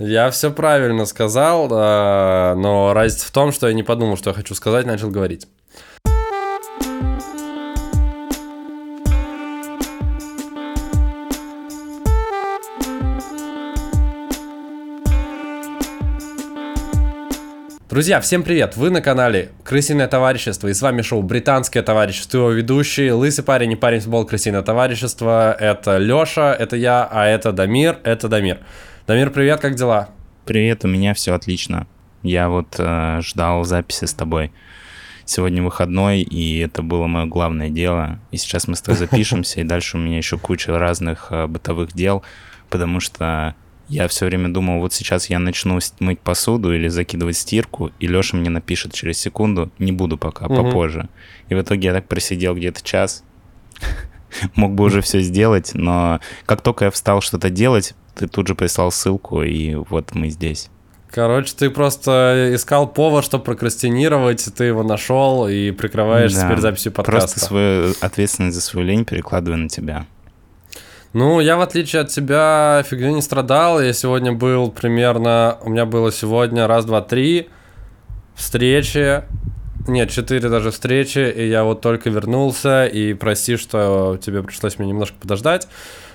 [0.00, 4.34] Я все правильно сказал, а, но разница в том, что я не подумал, что я
[4.34, 5.48] хочу сказать, начал говорить.
[17.90, 18.76] Друзья, всем привет!
[18.76, 22.38] Вы на канале Крысиное товарищество и с вами шоу Британское товарищество.
[22.38, 25.52] Его ведущий Лысый парень и парень с бол Крысиное товарищество.
[25.58, 28.60] Это Лёша, это я, а это Дамир, это Дамир.
[29.08, 30.10] Дамир, привет, как дела?
[30.44, 31.86] Привет, у меня все отлично.
[32.22, 34.52] Я вот э, ждал записи с тобой.
[35.24, 38.20] Сегодня выходной, и это было мое главное дело.
[38.32, 41.94] И сейчас мы с тобой запишемся, и дальше у меня еще куча разных э, бытовых
[41.94, 42.22] дел,
[42.68, 43.54] потому что
[43.88, 48.36] я все время думал, вот сейчас я начну мыть посуду или закидывать стирку, и Леша
[48.36, 50.56] мне напишет через секунду, не буду пока, угу.
[50.56, 51.08] попозже.
[51.48, 53.24] И в итоге я так просидел где-то час,
[54.54, 58.54] мог бы уже все сделать, но как только я встал что-то делать, ты тут же
[58.54, 60.70] прислал ссылку, и вот мы здесь.
[61.10, 66.92] Короче, ты просто искал повод, чтобы прокрастинировать, ты его нашел и прикрываешь да, теперь записью
[66.92, 67.20] подкаста.
[67.20, 70.06] Просто свою ответственность за свою лень перекладываю на тебя.
[71.14, 73.80] Ну, я, в отличие от тебя, фигню не страдал.
[73.80, 75.56] Я сегодня был примерно...
[75.62, 77.48] У меня было сегодня раз, два, три
[78.34, 79.22] встречи.
[79.86, 84.88] Нет, четыре даже встречи, и я вот только вернулся, и прости, что тебе пришлось мне
[84.88, 85.66] немножко подождать.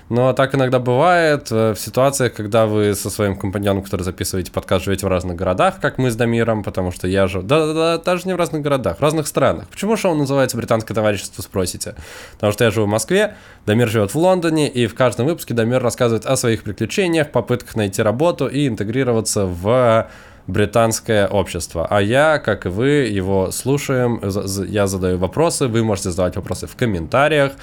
[0.09, 4.85] Но так иногда бывает э, в ситуациях, когда вы со своим компаньоном, который записываете подкаст,
[4.85, 7.41] живете в разных городах, как мы с Дамиром, потому что я же...
[7.41, 9.67] Да-да-да, даже не в разных городах, в разных странах.
[9.69, 11.95] Почему шоу называется «Британское товарищество», спросите?
[12.33, 15.81] Потому что я живу в Москве, Дамир живет в Лондоне, и в каждом выпуске Дамир
[15.81, 20.09] рассказывает о своих приключениях, попытках найти работу и интегрироваться в
[20.47, 21.87] британское общество.
[21.89, 24.21] А я, как и вы, его слушаем,
[24.67, 27.53] я задаю вопросы, вы можете задавать вопросы в комментариях.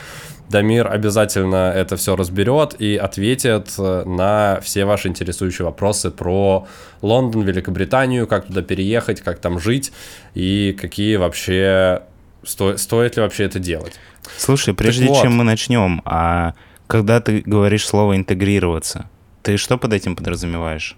[0.51, 6.67] Дамир обязательно это все разберет и ответит э, на все ваши интересующие вопросы про
[7.03, 9.93] Лондон, Великобританию, как туда переехать, как там жить
[10.35, 12.03] и какие вообще
[12.43, 13.93] сто, стоит ли вообще это делать.
[14.37, 15.39] Слушай, прежде так чем вот.
[15.39, 16.55] мы начнем, а
[16.89, 19.09] когда ты говоришь слово интегрироваться,
[19.43, 20.97] ты что под этим подразумеваешь?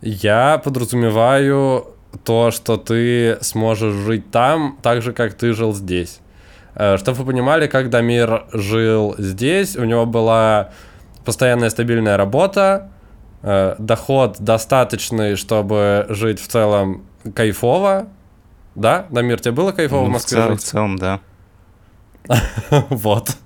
[0.00, 1.88] Я подразумеваю
[2.24, 6.20] то, что ты сможешь жить там, так же, как ты жил здесь.
[6.74, 10.70] Э, Чтобы вы понимали, как Дамир жил здесь, у него была
[11.24, 12.90] постоянная стабильная работа,
[13.42, 17.04] э, доход достаточный, чтобы жить в целом
[17.34, 18.08] кайфово.
[18.74, 20.60] Да, Дамир, тебе было кайфово ну, в Москве в цел, жить?
[20.60, 21.20] В целом, да.
[22.90, 23.36] Вот.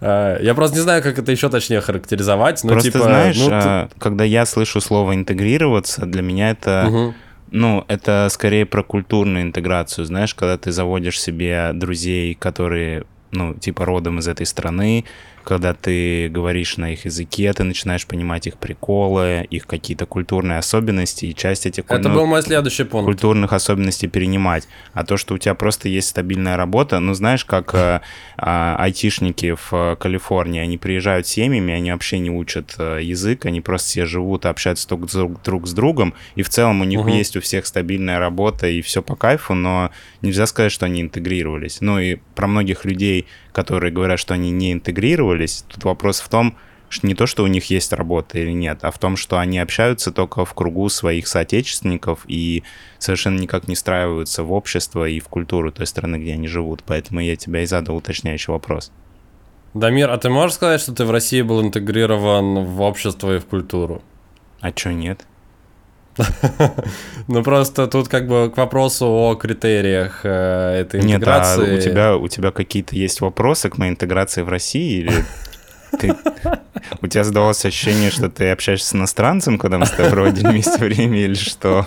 [0.00, 2.64] Э, я просто не знаю, как это еще точнее характеризовать.
[2.64, 4.00] Но просто типа, знаешь, ну, ты...
[4.00, 7.14] когда я слышу слово интегрироваться, для меня это угу.
[7.52, 13.84] Ну, это скорее про культурную интеграцию, знаешь, когда ты заводишь себе друзей, которые, ну, типа
[13.84, 15.04] родом из этой страны,
[15.44, 21.26] когда ты говоришь на их языке, ты начинаешь понимать их приколы, их какие-то культурные особенности,
[21.26, 23.06] и часть этих Это ну, был мой следующий пункт.
[23.06, 24.68] культурных особенностей перенимать.
[24.92, 28.00] А то, что у тебя просто есть стабильная работа, ну, знаешь, как э,
[28.36, 33.60] э, айтишники в э, Калифорнии, они приезжают семьями, они вообще не учат э, язык, они
[33.60, 37.08] просто все живут, общаются друг, друг, друг с другом, и в целом у них угу.
[37.08, 39.90] есть у всех стабильная работа, и все по кайфу, но
[40.22, 41.80] нельзя сказать, что они интегрировались.
[41.80, 43.19] Ну, и про многих людей,
[43.52, 45.64] которые говорят, что они не интегрировались.
[45.68, 46.56] Тут вопрос в том,
[46.90, 49.58] что не то, что у них есть работа или нет, а в том, что они
[49.58, 52.64] общаются только в кругу своих соотечественников и
[52.98, 56.82] совершенно никак не встраиваются в общество и в культуру той страны, где они живут.
[56.84, 58.90] Поэтому я тебя и задал уточняющий вопрос.
[59.72, 63.46] Дамир, а ты можешь сказать, что ты в России был интегрирован в общество и в
[63.46, 64.02] культуру?
[64.60, 65.26] А чё нет?
[67.28, 71.60] Ну просто тут как бы к вопросу о критериях э, этой интеграции.
[71.60, 75.24] Нет, а у тебя, у тебя какие-то есть вопросы к моей интеграции в России или
[75.98, 76.14] ты,
[77.02, 80.78] у тебя сдалось ощущение, что ты общаешься с иностранцем, когда мы с тобой проводили вместе
[80.78, 81.84] время, или что?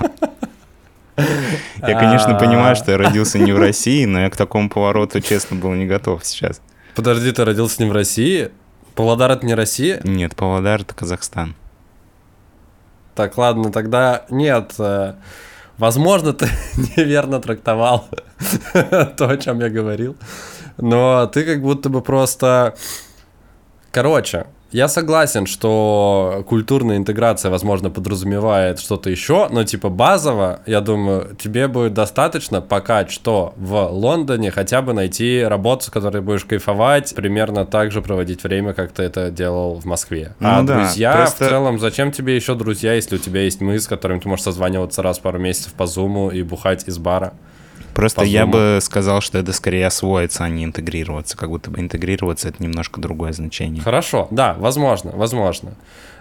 [1.18, 5.58] Я, конечно, понимаю, что я родился не в России, но я к такому повороту, честно,
[5.58, 6.62] был не готов сейчас.
[6.96, 8.50] Подожди, ты родился не в России?
[8.96, 10.00] Павлодар— это не Россия?
[10.04, 11.56] Нет, Павлодар— это Казахстан.
[13.16, 14.74] Так, ладно, тогда нет.
[14.80, 15.14] Э,
[15.78, 16.50] возможно, ты
[16.98, 18.08] неверно трактовал
[18.74, 20.16] то, о чем я говорил.
[20.78, 22.76] Но ты как будто бы просто...
[23.92, 31.36] Короче, я согласен, что культурная интеграция, возможно, подразумевает что-то еще, но типа базово, я думаю,
[31.40, 37.14] тебе будет достаточно пока что в Лондоне хотя бы найти работу, с которой будешь кайфовать,
[37.16, 40.36] примерно так же проводить время, как ты это делал в Москве.
[40.40, 41.46] Ну, а да, друзья, просто...
[41.46, 44.44] в целом, зачем тебе еще друзья, если у тебя есть мы, с которыми ты можешь
[44.44, 47.34] созваниваться раз в пару месяцев по зуму и бухать из бара?
[47.94, 51.38] Просто я бы сказал, что это скорее освоиться, а не интегрироваться.
[51.38, 53.82] Как будто бы интегрироваться— это немножко другое значение.
[53.84, 55.74] Хорошо, да, возможно, возможно.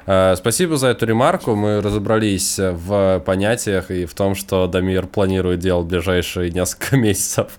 [0.07, 1.55] Э, спасибо за эту ремарку.
[1.55, 7.59] Мы разобрались в понятиях и в том, что Дамир планирует делать ближайшие несколько месяцев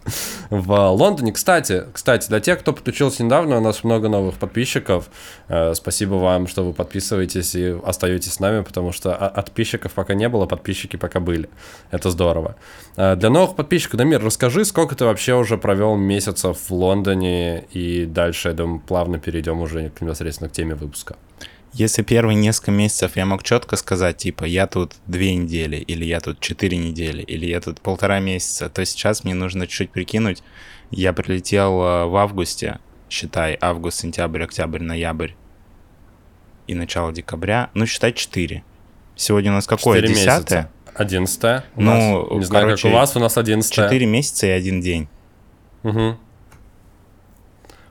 [0.50, 1.31] в Лондоне.
[1.31, 5.10] Кстати, кстати, для тех, кто подключился недавно, у нас много новых подписчиков.
[5.48, 10.30] Э, спасибо вам, что вы подписываетесь и остаетесь с нами, потому что подписчиков пока не
[10.30, 11.50] было, подписчики пока были.
[11.92, 12.56] Это здорово.
[12.95, 18.06] Э, для новых подписчиков, Дамир, расскажи, сколько ты вообще уже провел месяцев в Лондоне, и
[18.06, 21.16] дальше, я думаю, плавно перейдем уже непосредственно к теме выпуска.
[21.73, 26.19] Если первые несколько месяцев я мог четко сказать, типа, я тут две недели, или я
[26.19, 30.43] тут четыре недели, или я тут полтора месяца, то сейчас мне нужно чуть-чуть прикинуть.
[30.91, 32.79] Я прилетел э, в августе,
[33.09, 35.31] считай, август, сентябрь, октябрь, ноябрь
[36.67, 38.63] и начало декабря, ну, считай, четыре.
[39.15, 40.01] Сегодня у нас какое?
[40.01, 40.71] Десятое?
[40.93, 41.65] Одиннадцатое.
[41.75, 43.87] Ну, не знаю, короче, как у вас, у нас одиннадцатое.
[43.87, 45.07] Четыре месяца и один день.
[45.81, 46.17] Угу.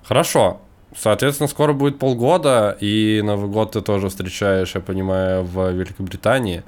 [0.04, 0.60] Хорошо.
[0.96, 6.62] Соответственно, скоро будет полгода, и Новый год ты тоже встречаешь, я понимаю, в Великобритании.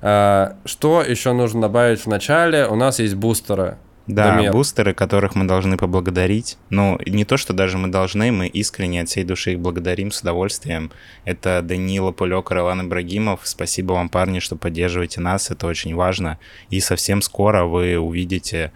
[0.00, 2.66] А, что еще нужно добавить в начале?
[2.66, 3.78] У нас есть бустеры.
[4.08, 4.50] Да, Дамир.
[4.50, 6.58] бустеры, которых мы должны поблагодарить.
[6.70, 10.22] Ну, не то, что даже мы должны, мы искренне от всей души их благодарим с
[10.22, 10.90] удовольствием.
[11.24, 13.40] Это Данила Пулек, Ролан Ибрагимов.
[13.44, 16.38] Спасибо вам, парни, что поддерживаете нас, это очень важно.
[16.68, 18.72] И совсем скоро вы увидите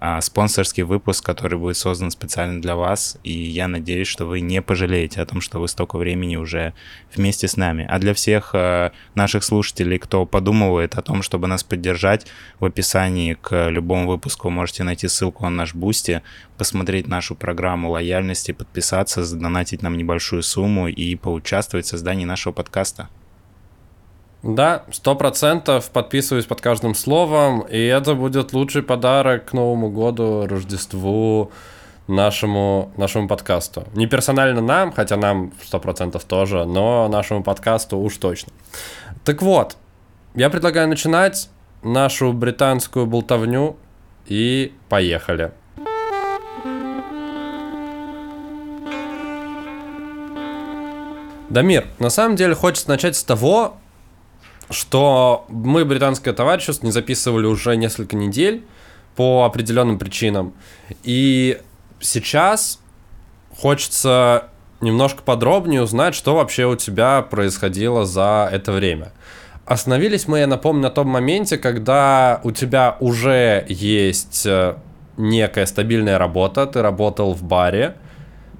[0.00, 4.62] а, спонсорский выпуск, который будет создан специально для вас, и я надеюсь, что вы не
[4.62, 6.72] пожалеете о том, что вы столько времени уже
[7.14, 7.84] вместе с нами.
[7.90, 12.26] А для всех а, наших слушателей, кто подумывает о том, чтобы нас поддержать,
[12.60, 16.22] в описании к любому выпуску можете найти ссылку на наш Бусти,
[16.56, 23.08] посмотреть нашу программу лояльности, подписаться, задонатить нам небольшую сумму и поучаствовать в создании нашего подкаста.
[24.42, 30.46] Да, сто процентов подписываюсь под каждым словом, и это будет лучший подарок к Новому году,
[30.46, 31.50] Рождеству,
[32.06, 33.84] нашему, нашему подкасту.
[33.94, 38.52] Не персонально нам, хотя нам сто процентов тоже, но нашему подкасту уж точно.
[39.24, 39.76] Так вот,
[40.36, 41.50] я предлагаю начинать
[41.82, 43.76] нашу британскую болтовню
[44.26, 45.50] и поехали.
[51.50, 53.78] Дамир, на самом деле хочется начать с того,
[54.70, 58.64] что мы, британское товарищество, не записывали уже несколько недель
[59.16, 60.54] по определенным причинам.
[61.02, 61.58] И
[62.00, 62.80] сейчас
[63.56, 64.48] хочется
[64.80, 69.12] немножко подробнее узнать, что вообще у тебя происходило за это время.
[69.64, 74.76] Остановились мы, я напомню, на том моменте, когда у тебя уже есть э,
[75.18, 77.96] некая стабильная работа, ты работал в баре,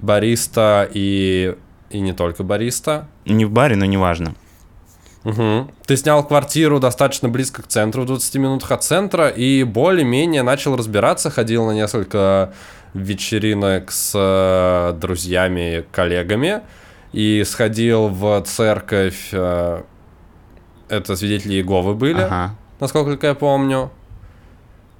[0.01, 1.55] бариста и,
[1.89, 3.07] и не только бариста.
[3.25, 4.35] Не в баре, но неважно.
[5.23, 5.71] Угу.
[5.85, 10.75] Ты снял квартиру достаточно близко к центру, в 20 минутах от центра, и более-менее начал
[10.77, 12.53] разбираться, ходил на несколько
[12.93, 16.61] вечеринок с э, друзьями, коллегами,
[17.11, 19.81] и сходил в церковь, э,
[20.87, 22.55] это свидетели Иеговы были, ага.
[22.79, 23.91] насколько я помню.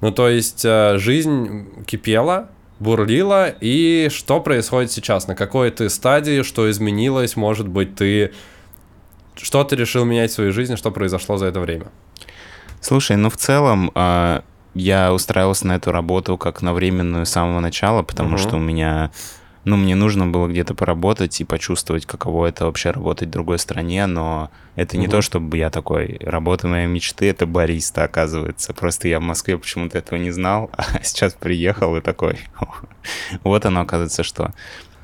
[0.02, 2.50] Ну, то есть э, жизнь кипела,
[2.80, 5.28] бурлила, и что происходит сейчас?
[5.28, 7.36] На какой ты стадии, что изменилось?
[7.36, 8.32] Может быть, ты
[9.42, 11.88] что ты решил менять в своей жизни, что произошло за это время?
[12.82, 14.42] Слушай, ну в целом э,
[14.74, 18.38] я устраивался на эту работу как на временную с самого начала, потому угу.
[18.38, 19.12] что у меня,
[19.66, 24.06] ну мне нужно было где-то поработать и почувствовать, каково это вообще работать в другой стране,
[24.06, 25.02] но это угу.
[25.02, 28.74] не то, чтобы я такой, работа моей мечты, это бариста, оказывается.
[28.74, 32.40] Просто я в Москве почему-то этого не знал, а сейчас приехал и такой,
[33.44, 34.54] вот оно, оказывается, что.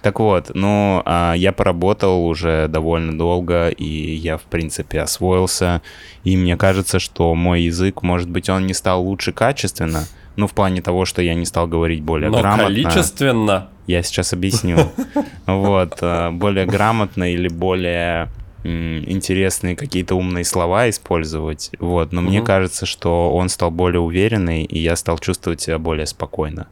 [0.06, 5.82] Так вот, ну, а, я поработал уже довольно долго, и я, в принципе, освоился.
[6.24, 10.04] И мне кажется, что мой язык, может быть, он не стал лучше качественно,
[10.36, 12.66] ну, в плане того, что я не стал говорить более Но грамотно.
[12.66, 13.70] количественно?
[13.88, 14.78] Я сейчас объясню.
[15.48, 18.30] Вот, а, более грамотно или более
[18.66, 21.72] интересные какие-то умные слова использовать.
[21.80, 26.06] Вот, но мне кажется, что он стал более уверенный, и я стал чувствовать себя более
[26.06, 26.68] спокойно.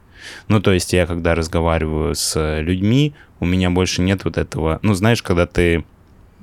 [0.48, 4.78] Ну, то есть я когда разговариваю с людьми, у меня больше нет вот этого...
[4.82, 5.84] Ну, знаешь, когда ты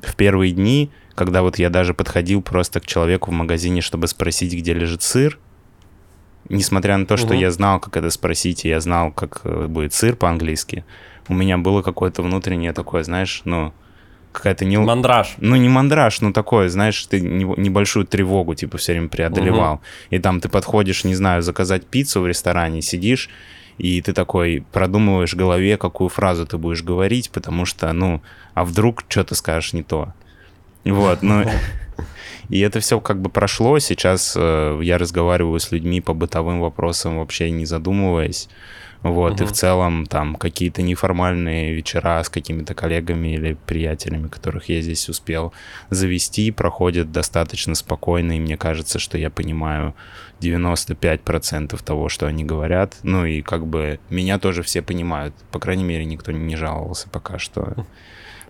[0.02, 4.54] в первые дни, когда вот я даже подходил просто к человеку в магазине, чтобы спросить,
[4.54, 5.40] где лежит сыр,
[6.50, 7.36] несмотря на то, что угу.
[7.36, 10.86] я знал, как это спросить, и я знал, как э, будет сыр по-английски,
[11.28, 13.74] у меня было какое-то внутреннее такое, знаешь, ну,
[14.32, 14.78] какая-то не...
[14.78, 15.36] Мандраж.
[15.38, 19.76] Ну, не мандраж, но такое, знаешь, ты небольшую тревогу, типа, все время преодолевал.
[19.76, 19.82] Угу.
[20.12, 23.30] И там ты подходишь, не знаю, заказать пиццу в ресторане, сидишь,
[23.78, 28.22] и ты такой продумываешь в голове, какую фразу ты будешь говорить, потому что, ну,
[28.54, 30.14] а вдруг что ты скажешь не то.
[30.84, 31.46] Вот, ну...
[32.50, 33.80] И это все как бы прошло.
[33.80, 38.50] Сейчас э, я разговариваю с людьми по бытовым вопросам, вообще не задумываясь.
[39.04, 39.44] Вот, Мгм.
[39.44, 45.10] и в целом там какие-то неформальные вечера с какими-то коллегами или приятелями, которых я здесь
[45.10, 45.54] успел
[45.90, 49.96] завести, проходят достаточно спокойно, и мне кажется, что я понимаю
[50.40, 52.96] 95% того, что они говорят.
[53.04, 55.34] Ну и как бы меня тоже все понимают.
[55.52, 57.86] По крайней мере, никто не жаловался пока что.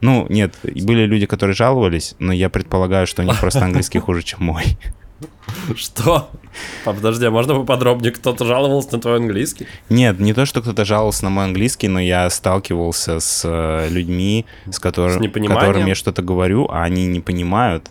[0.02, 4.24] Ну, нет, были люди, которые жаловались, но я предполагаю, что у них просто английский хуже,
[4.24, 4.64] чем мой.
[5.76, 6.30] Что?
[6.84, 8.12] Подожди, а можно поподробнее?
[8.12, 9.68] Кто-то жаловался на твой английский?
[9.90, 14.46] Нет, не то, что кто-то жаловался на мой английский, но я сталкивался с э, людьми,
[14.66, 17.90] с, котор- С которым я что-то говорю, а они не понимают.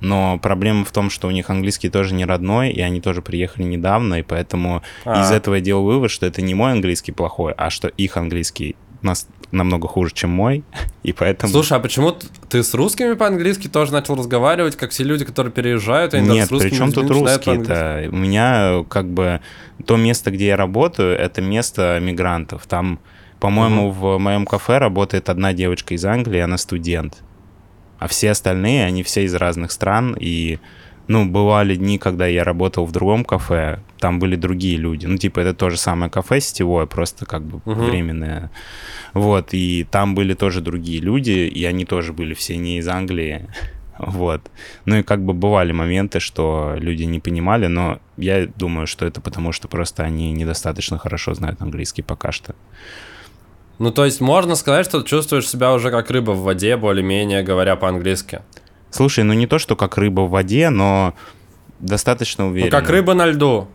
[0.00, 3.64] Но проблема в том, что у них английский тоже не родной, и они тоже приехали
[3.64, 5.22] недавно, и поэтому А.
[5.22, 8.76] из этого я делал вывод, что это не мой английский плохой, а что их английский
[9.02, 10.64] нас намного хуже, чем мой,
[11.02, 11.50] и поэтому...
[11.52, 12.12] Слушай, а почему
[12.48, 16.48] ты с русскими по-английски тоже начал разговаривать, как все люди, которые переезжают, они даже Нет,
[16.48, 18.10] с русскими при чем тут начинают русские по-английски?
[18.10, 19.40] то У меня как бы
[19.86, 22.66] то место, где я работаю, это место мигрантов.
[22.66, 22.98] Там,
[23.40, 27.22] по-моему, в моем кафе работает одна девочка из Англии, она студент.
[27.98, 30.16] А все остальные, они все из разных стран.
[30.18, 30.58] И,
[31.08, 35.06] ну, бывали дни, когда я работал в другом кафе, там были другие люди.
[35.06, 37.84] Ну, типа, это то же самое кафе сетевое, просто как бы Мгм.
[37.84, 38.50] временное.
[39.14, 43.46] Вот, и там были тоже другие люди, и они тоже были все не из Англии.
[44.00, 44.40] Вот.
[44.84, 49.20] Ну и как бы бывали моменты, что люди не понимали, но я думаю, что это
[49.20, 52.54] потому, что просто они недостаточно хорошо знают английский пока что.
[53.80, 57.42] Ну, то есть можно сказать, что ты чувствуешь себя уже как рыба в воде, более-менее
[57.42, 58.40] говоря по-английски.
[58.90, 61.14] Слушай, ну не то, что как рыба в воде, но
[61.80, 62.70] достаточно Ну, уверен.
[62.70, 63.68] как рыба на льду.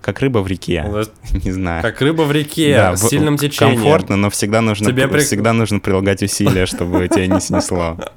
[0.00, 0.84] Как рыба в реке.
[0.88, 1.02] Ну,
[1.44, 1.82] Не знаю.
[1.82, 3.82] Как рыба в реке Да, с в- сильным течением.
[3.82, 7.98] Комфортно, но всегда нужно, Тебе пр- прик- всегда нужно прилагать усилия, чтобы тебя не снесло.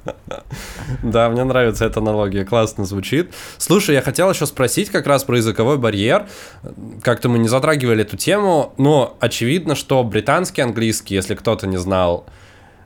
[1.02, 3.32] Да, мне нравится эта аналогия, классно звучит.
[3.58, 6.26] Слушай, я хотел еще спросить как раз про языковой барьер.
[7.02, 12.26] Как-то мы не затрагивали эту тему, но очевидно, что британский английский, если кто-то не знал,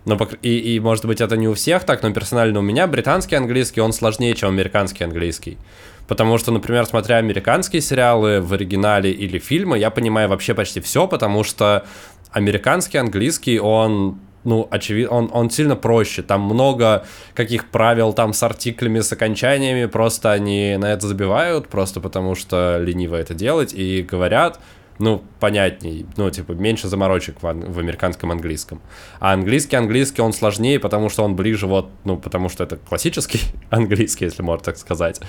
[0.06, 2.86] но, пок- и, и, может быть, это не у всех так, но персонально у меня
[2.86, 5.58] британский английский, он сложнее, чем американский английский.
[6.06, 11.08] Потому что, например, смотря американские сериалы в оригинале или фильмы, я понимаю вообще почти все,
[11.08, 11.84] потому что
[12.30, 16.22] американский английский, он ну, очевидно, он, он сильно проще.
[16.22, 22.00] Там много каких правил там с артиклями, с окончаниями, просто они на это забивают, просто
[22.00, 24.60] потому что лениво это делать, и говорят,
[24.98, 28.80] ну, понятней, ну, типа, меньше заморочек в, ан- в американском английском.
[29.20, 33.40] А английский английский, он сложнее, потому что он ближе вот, ну, потому что это классический
[33.70, 35.20] английский, если можно так сказать.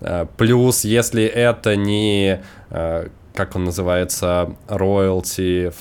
[0.00, 2.40] Э, Плюс, если это не,
[2.70, 5.72] э, как он называется, royalty,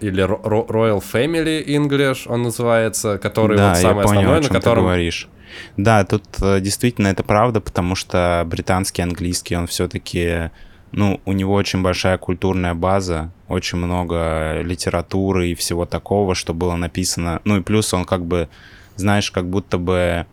[0.00, 4.48] или royal family English, он называется, который да, вот я самый понял, о на чем
[4.48, 4.84] ты котором...
[4.84, 5.28] говоришь.
[5.76, 10.50] Да, тут э, действительно это правда, потому что британский английский, он все-таки,
[10.96, 16.74] ну, у него очень большая культурная база, очень много литературы и всего такого, что было
[16.74, 17.42] написано.
[17.44, 18.48] Ну и плюс он как бы,
[18.96, 20.24] знаешь, как будто бы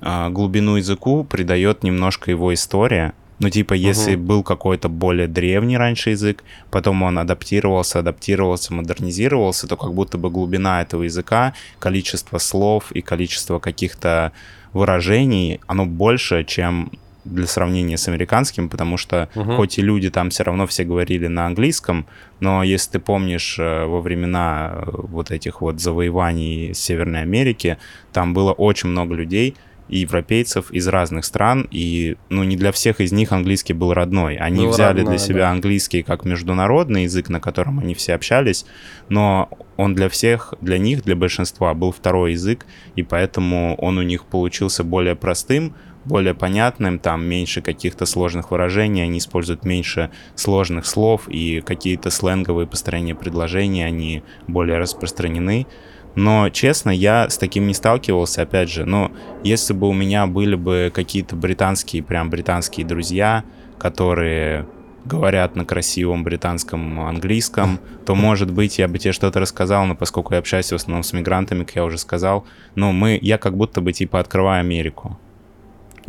[0.00, 3.12] а, глубину языку придает немножко его история.
[3.38, 4.26] Ну, типа, если Мгм.
[4.26, 10.30] был какой-то более древний раньше язык, потом он адаптировался, адаптировался, модернизировался, то как будто бы
[10.30, 14.32] глубина этого языка, количество слов и количество каких-то
[14.72, 16.90] выражений, оно больше, чем
[17.32, 19.56] для сравнения с американским, потому что Мгм.
[19.56, 22.06] хоть и люди там все равно все говорили на английском,
[22.40, 27.78] но если ты помнишь э, во времена э, вот этих вот завоеваний Северной Америки,
[28.12, 29.54] там было очень много людей,
[29.88, 34.36] и европейцев из разных стран, и ну не для всех из них английский был родной.
[34.36, 35.50] Они Был взяли родной, для себя да.
[35.50, 38.66] английский как международный язык, на котором они все общались,
[39.08, 42.66] но он для всех, для них, для большинства был второй язык,
[42.96, 45.74] и поэтому он у них получился более простым,
[46.08, 52.66] более понятным, там меньше каких-то сложных выражений, они используют меньше сложных слов, и какие-то сленговые
[52.66, 55.66] построения предложений, они более распространены.
[56.14, 58.84] Но, честно, я с таким не сталкивался, опять же.
[58.84, 59.12] Но
[59.44, 63.44] если бы у меня были бы какие-то британские, прям британские друзья,
[63.78, 64.66] которые
[65.04, 70.34] говорят на красивом британском английском, то, может быть, я бы тебе что-то рассказал, но поскольку
[70.34, 73.80] я общаюсь в основном с мигрантами, как я уже сказал, ну, мы, я как будто
[73.80, 75.18] бы, типа, открываю Америку.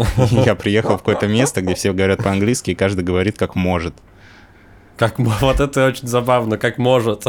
[0.46, 3.94] Я приехал в какое-то место, где все говорят по-английски, и каждый говорит как может.
[4.98, 7.24] Как, вот это очень забавно, как может.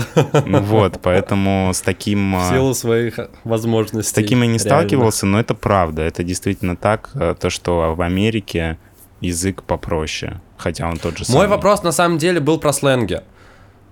[0.44, 2.34] Ну вот, поэтому с таким...
[2.34, 4.10] В а, силу своих возможностей.
[4.10, 4.62] С таким я не реальных.
[4.62, 6.02] сталкивался, но это правда.
[6.02, 7.10] Это действительно так.
[7.14, 8.76] э, То, что в Америке
[9.20, 11.38] язык попроще, хотя он тот же самый.
[11.38, 13.20] Мой вопрос на самом деле был про сленги.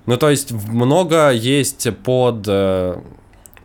[0.06, 2.96] Ну, то есть много есть под, э,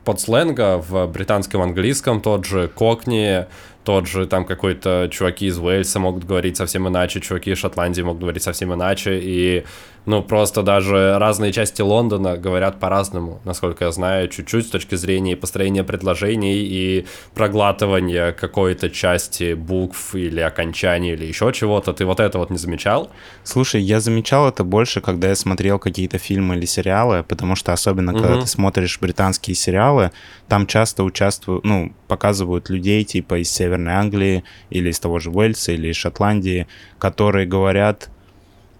[0.03, 3.47] под сленга в британском английском, тот же кокни,
[3.83, 8.21] тот же там какой-то чуваки из Уэльса могут говорить совсем иначе, чуваки из Шотландии могут
[8.21, 9.63] говорить совсем иначе, и
[10.05, 15.37] Ну, просто даже разные части Лондона говорят по-разному, насколько я знаю, чуть-чуть с точки зрения
[15.37, 21.93] построения предложений и проглатывания какой-то части букв или окончаний или еще чего-то.
[21.93, 23.11] Ты вот это вот не замечал?
[23.43, 28.11] Слушай, я замечал это больше, когда я смотрел какие-то фильмы или сериалы, потому что особенно,
[28.11, 28.21] угу.
[28.21, 30.11] когда ты смотришь британские сериалы,
[30.49, 35.71] там часто участвуют, ну, показывают людей типа из Северной Англии или из того же Уэльса
[35.71, 36.67] или из Шотландии,
[36.99, 38.09] которые говорят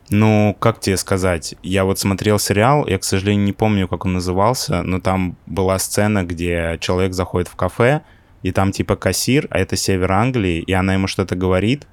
[0.09, 1.55] ну, как тебе сказать?
[1.63, 5.79] Я вот смотрел сериал, я, к сожалению, не помню, как он назывался, но там была
[5.79, 8.01] сцена, где человек заходит в кафе,
[8.43, 11.87] и там типа кассир, а это север Англии, и она ему что-то говорит,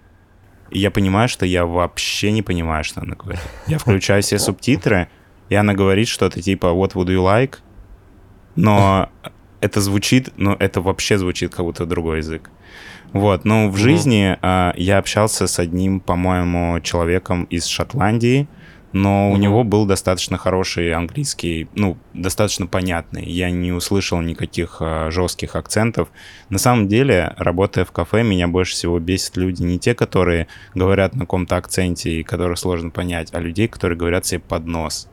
[0.71, 3.41] и я понимаю, что я вообще не понимаю, что она говорит.
[3.69, 5.09] Я включаю все субтитры,
[5.49, 7.59] и она говорит что-то типа «What would you like?»
[8.57, 9.09] Но
[9.61, 12.51] это звучит, но это вообще звучит как будто другой язык.
[13.13, 13.77] Вот, ну, в угу.
[13.77, 18.47] жизни э, я общался с одним, по-моему, человеком из Шотландии,
[18.93, 19.35] но угу.
[19.35, 23.25] у него был достаточно хороший английский, ну, достаточно понятный.
[23.25, 26.09] Я не услышал никаких э, жестких акцентов.
[26.51, 31.15] На самом деле, работая в кафе, меня больше всего бесит люди не те, которые говорят
[31.15, 35.09] на каком-то акценте и которых сложно понять, а людей, которые говорят себе под нос.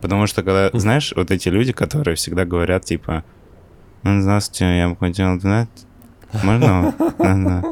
[0.00, 3.24] Потому что, когда, знаешь, вот эти люди, которые всегда говорят, типа,
[4.02, 5.68] здравствуйте, я бы хотел знать,
[6.42, 6.94] можно?
[7.18, 7.62] Да,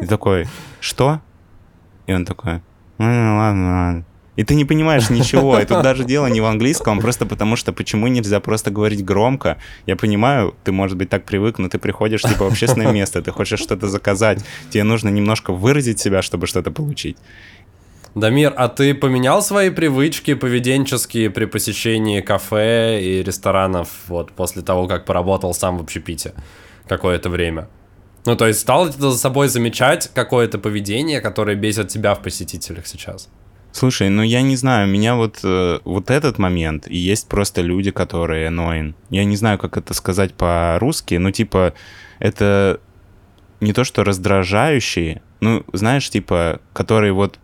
[0.00, 0.46] И такой,
[0.80, 1.20] что?
[2.06, 2.60] И он такой,
[2.98, 3.06] ну
[3.36, 4.04] ладно, ладно.
[4.36, 5.58] И ты не понимаешь ничего.
[5.60, 9.58] И тут даже дело не в английском, просто потому что почему нельзя просто говорить громко?
[9.86, 13.30] Я понимаю, ты, может быть, так привык, но ты приходишь типа в общественное место, ты
[13.30, 17.16] хочешь что-то заказать, тебе нужно немножко выразить себя, чтобы что-то получить.
[18.14, 24.86] Дамир, а ты поменял свои привычки поведенческие при посещении кафе и ресторанов вот после того,
[24.86, 26.32] как поработал сам в общепите
[26.88, 27.68] какое-то время?
[28.26, 32.86] Ну, то есть стал ты за собой замечать какое-то поведение, которое бесит тебя в посетителях
[32.86, 33.28] сейчас?
[33.72, 37.90] Слушай, ну я не знаю, меня вот, э, вот этот момент, и есть просто люди,
[37.90, 38.94] которые annoying.
[39.10, 41.74] Я не знаю, как это сказать по-русски, но типа
[42.20, 42.80] это
[43.60, 47.40] не то, что раздражающие, ну, знаешь, типа, которые вот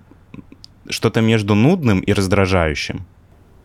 [0.89, 3.07] что-то между нудным и раздражающим.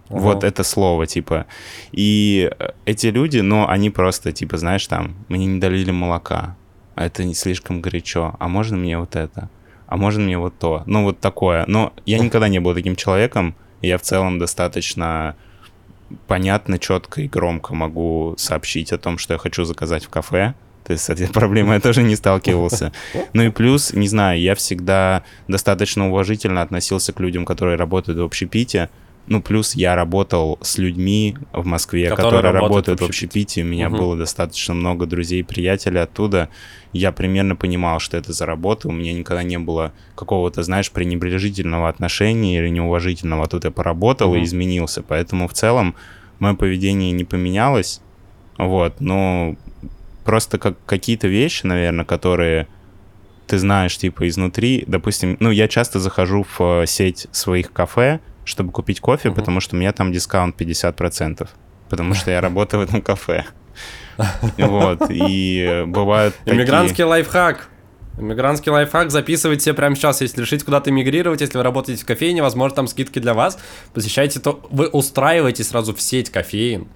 [0.09, 0.19] Ага.
[0.19, 1.45] Вот это слово, типа.
[1.91, 2.51] И
[2.85, 6.55] эти люди, ну, они просто, типа, знаешь, там, мне не долили молока
[6.95, 9.49] а это не слишком горячо, а можно мне вот это,
[9.87, 11.65] а можно мне вот то, ну вот такое.
[11.67, 15.35] Но я никогда не был таким человеком, я в целом достаточно
[16.27, 20.53] понятно, четко и громко могу сообщить о том, что я хочу заказать в кафе.
[20.85, 22.91] То есть с этой проблемой я тоже не сталкивался.
[23.33, 28.23] Ну и плюс, не знаю, я всегда достаточно уважительно относился к людям, которые работают в
[28.23, 28.89] общепите,
[29.27, 33.63] ну, плюс я работал с людьми в Москве, которые, которые работают в общепите.
[33.63, 33.97] У меня угу.
[33.97, 36.49] было достаточно много друзей, приятелей оттуда.
[36.93, 38.87] Я примерно понимал, что это за работа.
[38.87, 43.45] У меня никогда не было какого-то, знаешь, пренебрежительного отношения или неуважительного.
[43.45, 44.37] А тут я поработал угу.
[44.37, 45.01] и изменился.
[45.01, 45.95] Поэтому в целом
[46.39, 48.01] мое поведение не поменялось.
[48.57, 49.55] Вот, но
[50.23, 52.67] просто как какие-то вещи, наверное, которые
[53.47, 54.83] ты знаешь, типа, изнутри.
[54.87, 59.35] Допустим, ну, я часто захожу в э, сеть своих кафе, чтобы купить кофе, угу.
[59.35, 61.47] потому что у меня там дискаунт 50%,
[61.89, 63.45] потому что я работаю в этом кафе.
[64.57, 67.67] Вот, и бывают Иммигрантский лайфхак.
[68.17, 72.77] Иммигрантский лайфхак записывайте прямо сейчас, если решите куда-то эмигрировать, если вы работаете в кофейне, возможно,
[72.77, 73.59] там скидки для вас,
[73.93, 76.87] посещайте, то вы устраиваете сразу в сеть кофеин,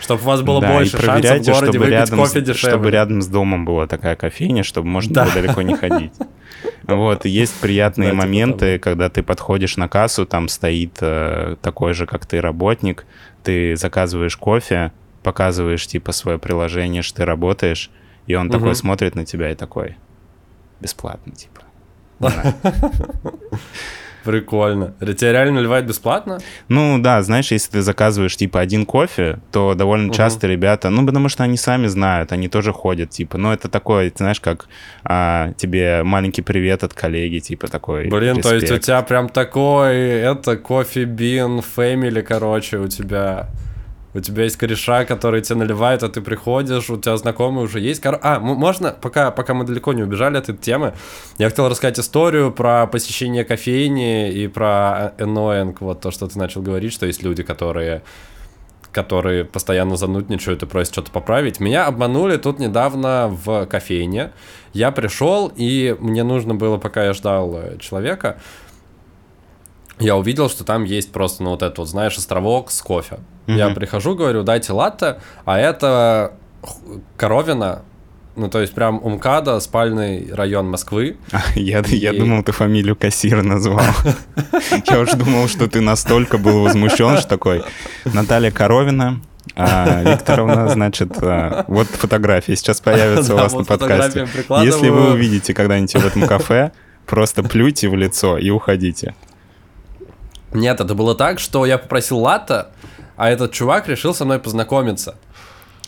[0.00, 2.70] чтобы у вас было да, больше шансов в городе выпить рядом, кофе дешевле.
[2.70, 5.24] Чтобы рядом с домом была такая кофейня, чтобы можно да.
[5.24, 6.12] было далеко не ходить.
[6.84, 11.94] Вот, есть приятные да, моменты, типа когда ты подходишь на кассу, там стоит э, такой
[11.94, 13.06] же, как ты, работник,
[13.42, 17.90] ты заказываешь кофе, показываешь, типа, свое приложение, что ты работаешь,
[18.26, 18.58] и он угу.
[18.58, 19.96] такой смотрит на тебя и такой,
[20.80, 21.62] бесплатно, типа.
[24.24, 24.94] Прикольно.
[25.00, 26.38] Тебя реально наливают бесплатно?
[26.68, 30.14] Ну да, знаешь, если ты заказываешь типа один кофе, то довольно угу.
[30.14, 34.10] часто ребята, ну потому что они сами знают, они тоже ходят, типа, ну это такое,
[34.10, 34.66] ты знаешь, как
[35.04, 38.08] а, тебе маленький привет от коллеги, типа такой.
[38.08, 38.48] Блин, респект.
[38.48, 43.48] то есть у тебя прям такой, это кофе бин, фэмили, короче, у тебя
[44.14, 48.00] у тебя есть кореша, которые тебе наливают, а ты приходишь, у тебя знакомые уже есть.
[48.00, 48.18] Кор...
[48.22, 50.94] А, можно, пока, пока мы далеко не убежали от этой темы,
[51.38, 56.62] я хотел рассказать историю про посещение кофейни и про annoying, вот то, что ты начал
[56.62, 58.02] говорить, что есть люди, которые
[58.94, 61.58] которые постоянно занудничают и просят что-то поправить.
[61.58, 64.30] Меня обманули тут недавно в кофейне.
[64.72, 68.38] Я пришел, и мне нужно было, пока я ждал э, человека,
[69.98, 73.18] я увидел, что там есть просто, ну, вот этот вот, знаешь, островок с кофе.
[73.46, 73.56] Mm-hmm.
[73.56, 76.32] Я прихожу, говорю, дайте латте, а это
[77.16, 77.82] коровина
[78.36, 81.16] Ну, то есть прям у МКАДа спальный район Москвы.
[81.54, 83.84] Я, я И- думал, ты фамилию кассира назвал.
[84.88, 87.62] Я уже думал, что ты настолько был возмущен, что такой.
[88.04, 89.20] Наталья Коровина,
[89.54, 94.26] а, Викторовна, значит, а, вот фотографии сейчас появятся у вас на подкасте.
[94.62, 96.72] Если вы увидите когда-нибудь в этом кафе,
[97.06, 99.14] просто плюйте в лицо и уходите.
[100.54, 102.66] Нет, это было так, что я попросил латте,
[103.16, 105.16] а этот чувак решил со мной познакомиться.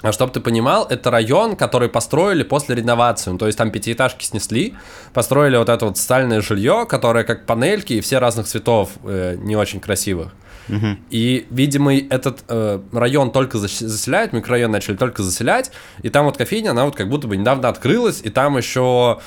[0.03, 3.31] А чтобы ты понимал, это район, который построили после реновации.
[3.31, 4.75] Ну, то есть там пятиэтажки снесли,
[5.15, 9.57] построили вот это вот социальное жилье, которое как панельки и все разных цветов, э, не
[9.57, 10.33] очень красивых.
[10.69, 10.99] Мгм.
[11.11, 15.71] И, видимо, этот э, район только зас- заселяют, микрорайон начали только заселять,
[16.03, 19.21] и там вот кофейня, она вот как будто бы недавно открылась, и там еще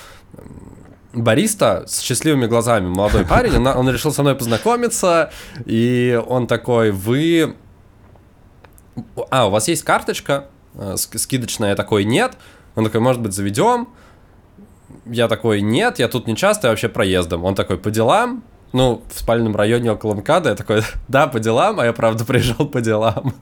[1.13, 5.31] бариста с счастливыми глазами, молодой парень, он, он решил со мной познакомиться,
[5.65, 7.55] и он такой, вы...
[9.29, 11.69] А, у вас есть карточка э, ск- скидочная?
[11.69, 12.33] Я такой, нет.
[12.75, 13.89] Он такой, может быть, заведем?
[15.05, 17.45] Я такой, нет, я тут не часто, я вообще проездом.
[17.45, 18.43] Он такой, по делам?
[18.73, 20.49] Ну, в спальном районе около МКАДа.
[20.49, 23.33] Я такой, да, по делам, а я, правда, приезжал по делам.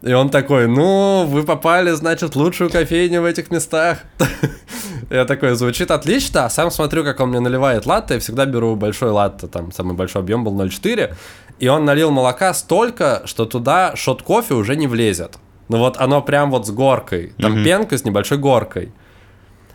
[0.00, 3.98] И он такой, ну, вы попали, значит, лучшую кофейню в этих местах.
[5.10, 8.76] Я такой, звучит отлично, а сам смотрю, как он мне наливает латте, я всегда беру
[8.76, 11.14] большой латте, там самый большой объем был 0,4,
[11.58, 15.38] и он налил молока столько, что туда шот кофе уже не влезет.
[15.68, 17.64] Ну вот оно прям вот с горкой, там Мгм.
[17.64, 18.92] пенка с небольшой горкой.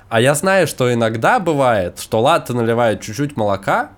[0.10, 3.90] А я знаю, что иногда бывает, что латте наливает чуть-чуть молока,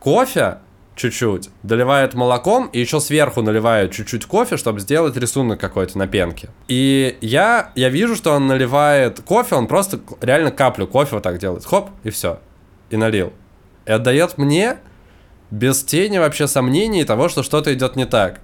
[0.00, 0.58] кофе
[0.96, 6.50] чуть-чуть, доливают молоком и еще сверху наливают чуть-чуть кофе, чтобы сделать рисунок какой-то на пенке.
[6.68, 11.38] И я, я вижу, что он наливает кофе, он просто реально каплю кофе вот так
[11.38, 12.38] делает, хоп, и все,
[12.90, 13.32] и налил.
[13.86, 14.78] И отдает мне
[15.50, 18.40] без тени вообще сомнений того, что что-то идет не так.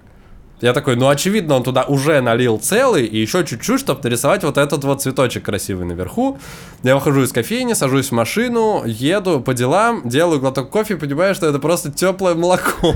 [0.61, 4.57] Я такой, ну очевидно, он туда уже налил целый и еще чуть-чуть, чтобы нарисовать вот
[4.57, 6.37] этот вот цветочек красивый наверху.
[6.83, 11.33] Я выхожу из кофейни, сажусь в машину, еду по делам, делаю глоток кофе и понимаю,
[11.33, 12.95] что это просто теплое молоко.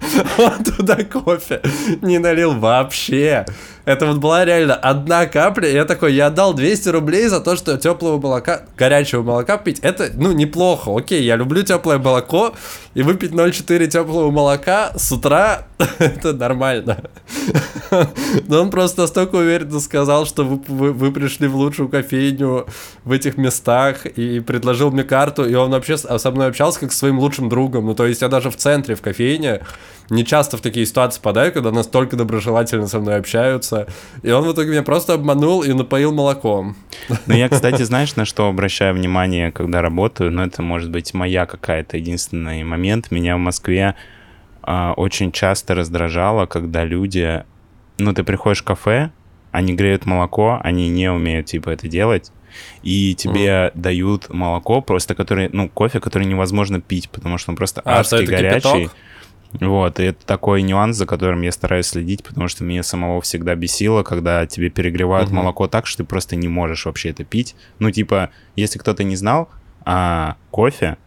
[0.38, 1.62] Он туда кофе
[2.02, 3.46] не налил вообще.
[3.90, 7.56] Это вот была реально одна капля, и я такой, я отдал 200 рублей за то,
[7.56, 9.80] что теплого молока, горячего молока пить.
[9.80, 12.54] Это, ну, неплохо, окей, я люблю теплое молоко,
[12.94, 15.66] и выпить 0,4 теплого молока с утра,
[15.98, 17.10] это нормально.
[18.46, 22.66] Но он просто настолько уверенно сказал, что вы, вы, вы пришли в лучшую кофейню
[23.02, 26.96] в этих местах, и предложил мне карту, и он вообще со мной общался как с
[26.96, 27.86] своим лучшим другом.
[27.86, 29.62] Ну, то есть я даже в центре, в кофейне,
[30.10, 33.86] не часто в такие ситуации попадаю, когда настолько доброжелательно со мной общаются.
[34.22, 36.76] И он в итоге меня просто обманул и напоил молоком.
[37.26, 40.32] Ну, я, кстати, знаешь, на что обращаю внимание, когда работаю?
[40.32, 43.10] Ну, это может быть моя какая-то единственный момент.
[43.10, 43.94] Меня в Москве
[44.62, 47.44] а, очень часто раздражало, когда люди...
[47.98, 49.10] Ну, ты приходишь в кафе,
[49.52, 52.32] они греют молоко, они не умеют, типа, это делать,
[52.82, 57.82] и тебе дают молоко просто, которое, ну, кофе, который невозможно пить, потому что он просто
[57.84, 58.26] А, горячий.
[58.26, 58.96] кипяток?
[59.60, 63.54] Вот, и это такой нюанс, за которым я стараюсь следить, потому что меня самого всегда
[63.56, 65.38] бесило, когда тебе перегревают Мгм.
[65.38, 67.56] молоко так, что ты просто не можешь вообще это пить.
[67.80, 69.48] Ну, типа, если кто-то не знал,
[69.84, 70.98] а кофе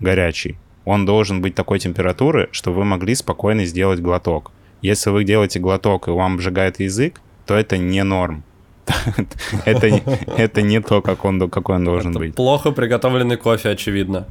[0.00, 4.52] горячий, он должен быть такой температуры, что вы могли спокойно сделать глоток.
[4.82, 8.44] Если вы делаете глоток и вам обжигает язык, то это не норм.
[9.64, 10.02] Это не-
[10.36, 12.34] это не то, как он, какой он должен Это быть.
[12.34, 14.26] плохо приготовленный кофе, очевидно.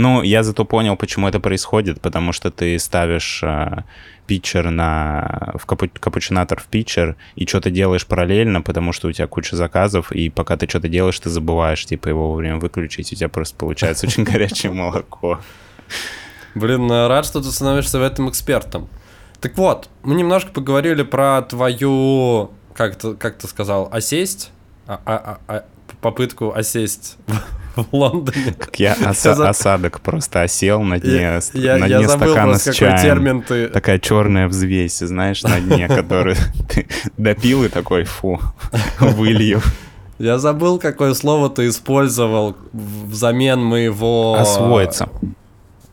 [0.00, 3.82] Ну, я зато понял, почему это происходит, потому что ты ставишь а,
[4.28, 5.54] питчер на...
[5.56, 10.12] в капу- капучинатор в питчер и что-то делаешь параллельно, потому что у тебя куча заказов,
[10.12, 14.06] и пока ты что-то делаешь, ты забываешь, типа, его вовремя выключить, у тебя просто получается
[14.06, 15.40] очень горячее молоко.
[16.54, 18.88] Блин, э, рад, что ты становишься в этом экспертом.
[19.40, 24.52] Так вот, мы немножко поговорили про твою, как ты, как ты сказал, осесть,
[24.86, 25.64] А- а- а- а-
[26.00, 27.16] попытку осесть
[27.84, 28.52] в Лондоне.
[28.58, 32.28] Как я оса- за- осадок просто осел на дне, Я, я- на я дне забыл
[32.32, 32.98] стакана с чаем.
[33.02, 33.68] термин ты...
[33.68, 36.36] Такая черная взвесь, знаешь, на дне, которую
[36.68, 36.86] ты
[37.16, 38.40] допил и такой, фу,
[39.00, 39.60] вылью.
[40.18, 44.34] Я забыл, какое слово ты использовал взамен моего...
[44.34, 45.08] Освоиться.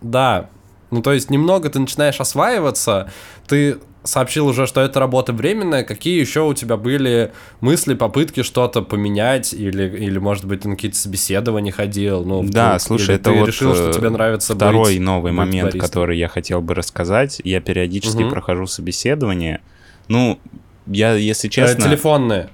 [0.02, 0.50] Да.
[0.92, 3.10] Ну, то есть немного ты начинаешь осваиваться,
[3.48, 8.82] ты сообщил уже, что это работа временная, какие еще у тебя были мысли, попытки что-то
[8.82, 13.16] поменять, или, или может быть, ты на какие-то собеседования ходил, ну, Да, вдруг, слушай, или
[13.16, 15.82] это ты вот решил, что э, тебе нравится второй быть- новый быть момент, баристой.
[15.82, 17.42] который я хотел бы рассказать.
[17.44, 18.32] Я периодически Мгм.
[18.32, 19.60] прохожу собеседование.
[20.08, 20.40] Ну,
[20.88, 22.50] я, если Э, честно, телефонные.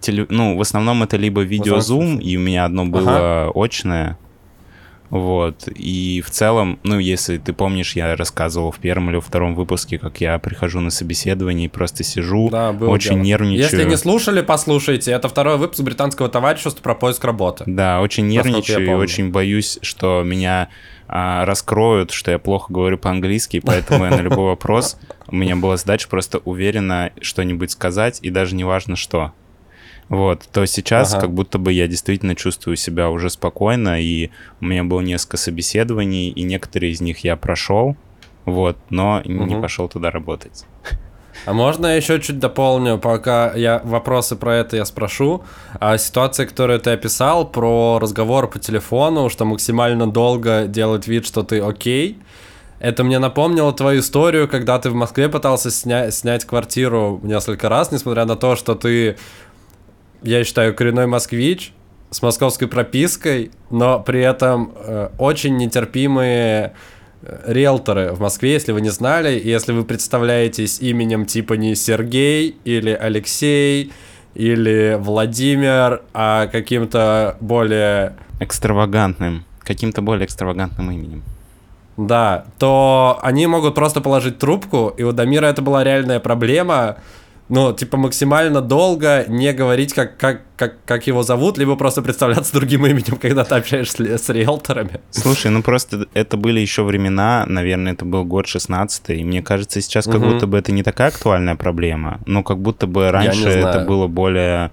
[0.00, 4.18] теле- ну, в основном это либо видео Zoom, и у меня одно было очное.
[5.12, 5.68] Вот.
[5.68, 10.22] И в целом, ну, если ты помнишь, я рассказывал в первом или втором выпуске, как
[10.22, 13.22] я прихожу на собеседование и просто сижу, Да, было очень дело.
[13.22, 13.62] нервничаю.
[13.62, 15.12] Если не слушали, послушайте.
[15.12, 17.64] Это второй выпуск британского товарищества про поиск работы.
[17.66, 20.70] Да, очень нервничаю и очень боюсь, что меня
[21.08, 24.96] а, раскроют, что я плохо говорю по-английски, поэтому я на любой вопрос,
[25.26, 29.34] у меня была задача просто уверенно что-нибудь сказать, и даже не важно что.
[30.12, 31.22] Вот, то сейчас Ага.
[31.22, 34.28] как будто бы я действительно чувствую себя уже спокойно, и
[34.60, 37.96] у меня было несколько собеседований, и некоторые из них я прошел,
[38.44, 39.62] вот, но не Мгм.
[39.62, 40.66] пошел туда работать.
[41.46, 45.44] А можно я еще чуть дополню, пока я вопросы про это я спрошу.
[45.80, 51.42] А ситуация, которую ты описал, про разговор по телефону, что максимально долго делать вид, что
[51.42, 52.18] ты окей,
[52.80, 57.90] это мне напомнило твою историю, когда ты в Москве пытался сня- снять квартиру несколько раз,
[57.92, 59.16] несмотря на то, что ты,
[60.22, 61.72] я считаю, коренной москвич
[62.10, 66.74] с московской пропиской, но при этом э, очень нетерпимые
[67.22, 71.74] э, риэлторы в Москве, если вы не знали, и если вы представляетесь именем типа не
[71.74, 73.92] Сергей или Алексей
[74.34, 81.22] или Владимир, а каким-то более Экстравагантным, каким-то более экстравагантным именем.
[81.96, 86.96] Да, то они могут просто положить трубку, и у Дамира это была реальная проблема.
[87.48, 92.52] Ну, типа, максимально долго не говорить, как, как, как, как его зовут, либо просто представляться
[92.54, 95.00] другим именем, когда ты общаешься с, с риэлторами.
[95.10, 99.80] Слушай, ну просто это были еще времена, наверное, это был год 16 и мне кажется,
[99.82, 100.30] сейчас как Мгм.
[100.30, 104.70] будто бы это не такая актуальная проблема, но как будто бы раньше это было более,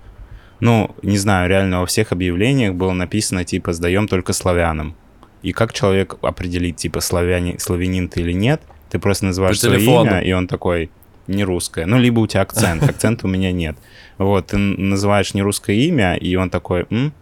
[0.62, 4.96] ну, не знаю, реально во всех объявлениях было написано, типа, сдаем только славянам.
[5.42, 9.80] И как человек определить, типа, славяне, славянин ты или нет, ты просто называешь По свое
[9.80, 10.12] телефону.
[10.12, 10.92] имя, и он такой,
[11.30, 11.86] не русское.
[11.86, 13.78] Ну, либо у тебя акцент, акцента у меня нет.
[14.18, 17.14] Вот, ты называешь не русское имя, и он такой, «М,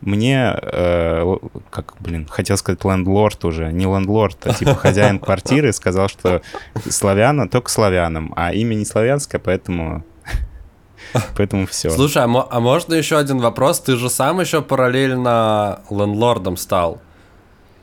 [0.00, 1.36] мне, э,
[1.70, 6.40] как, блин, хотел сказать лендлорд уже, не лендлорд, а типа хозяин квартиры сказал, что
[6.88, 10.04] славяна только славянам, а имя не славянское, поэтому,
[11.36, 11.90] поэтому все.
[11.90, 13.80] Слушай, а, а можно еще один вопрос?
[13.80, 17.00] Ты же сам еще параллельно лендлордом стал,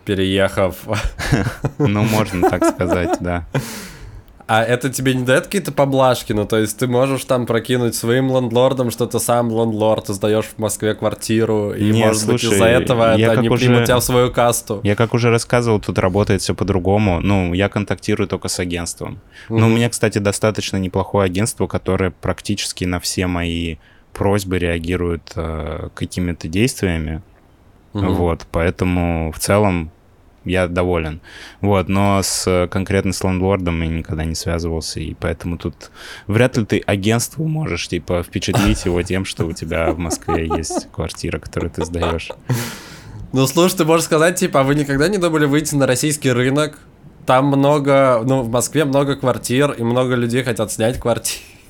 [0.05, 0.75] переехав.
[1.77, 3.45] Ну, можно так сказать, да.
[4.47, 6.31] А это тебе не дает какие-то поблажки?
[6.31, 10.45] Ну, то есть ты можешь там прокинуть своим лендлордом, что ты сам лендлорд, ты сдаешь
[10.45, 13.85] в Москве квартиру, и, Не, может быть, слушай, из-за этого я это не уже- примут
[13.85, 14.81] тебя в свою касту.
[14.83, 17.21] Я, как уже рассказывал, тут работает все по-другому.
[17.21, 19.19] Ну, я контактирую только с агентством.
[19.49, 19.75] Но у Мгм.
[19.77, 23.77] меня, кстати, достаточно неплохое агентство, которое практически на все мои
[24.13, 27.23] просьбы реагирует э, какими-то действиями.
[27.93, 28.13] Мгм.
[28.13, 29.89] Вот, поэтому в целом
[30.45, 31.21] я доволен.
[31.61, 35.91] Вот, но с э, конкретно с лендлордом я никогда не связывался, и поэтому тут
[36.27, 40.87] вряд ли ты агентству можешь, типа, впечатлить его тем, что у тебя в Москве есть
[40.91, 42.31] квартира, которую ты сдаешь.
[43.33, 46.79] Ну, слушай, ты можешь сказать, типа, а вы никогда не думали выйти на российский рынок?
[47.25, 50.99] Там много, ну, в Москве много квартир, и много людей хотят снять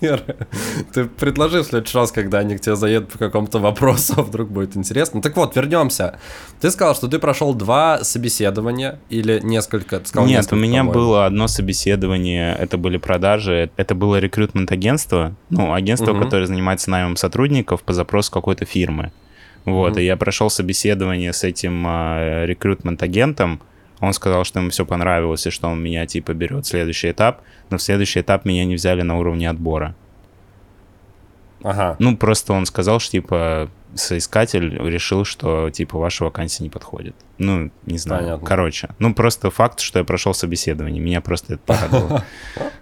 [0.08, 0.36] квартиры.
[0.94, 4.50] Ты предложи в следующий раз, когда они к тебе заедут по какому-то вопросу, а вдруг
[4.50, 5.22] будет интересно.
[5.22, 6.20] Так вот, вернемся.
[6.62, 10.00] Ты сказал, что ты прошел два собеседования или несколько?
[10.00, 15.36] Ты сказал Нет, несколько, у меня было одно собеседование, это были продажи, это было рекрутмент-агентство,
[15.50, 16.24] ну, агентство, Мгм.
[16.24, 19.12] которое занимается наймом сотрудников по запросу какой-то фирмы.
[19.66, 20.00] Вот, Мгм.
[20.00, 23.62] и я прошел собеседование с этим а, рекрутмент-агентом,
[24.06, 27.42] он сказал, что ему все понравилось, и что он меня, типа, берет в следующий этап,
[27.70, 29.96] но в следующий этап меня не взяли на уровне отбора.
[31.64, 31.96] Ага.
[32.00, 37.16] Ну, просто он сказал, что, типа, соискатель решил, что, типа, ваша вакансия не подходит.
[37.38, 38.24] Ну, не знаю.
[38.24, 38.48] Понятно.
[38.48, 41.02] Короче, ну, просто факт, что я прошел собеседование.
[41.02, 42.24] Меня просто это порадовало.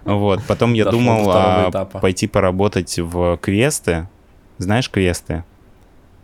[0.04, 0.42] Вот.
[0.46, 4.06] Потом я думал а, пойти поработать в квесты.
[4.58, 5.44] Знаешь квесты?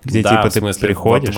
[0.04, 1.34] Где, типа, ты приходишь,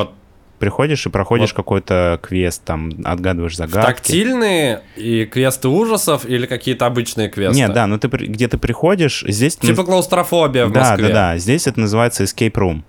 [0.63, 1.57] приходишь и проходишь Вот.
[1.57, 3.85] какой-то квест, там, отгадываешь загадки.
[3.85, 7.57] Тактильные и квесты ужасов или какие-то обычные квесты?
[7.57, 9.57] Нет, да, ну ты где ты приходишь, здесь...
[9.57, 11.09] Типа клаустрофобия в да, Москве.
[11.09, 12.83] да, да, здесь это называется escape room.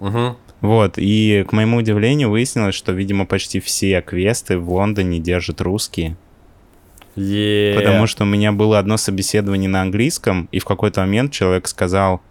[0.00, 0.36] Мгм.
[0.60, 6.16] Вот, и к моему удивлению выяснилось, что, видимо, почти все квесты в Лондоне держат русские.
[7.14, 7.74] Е.
[7.76, 12.22] Потому что у меня было одно собеседование на английском, и в какой-то момент человек сказал,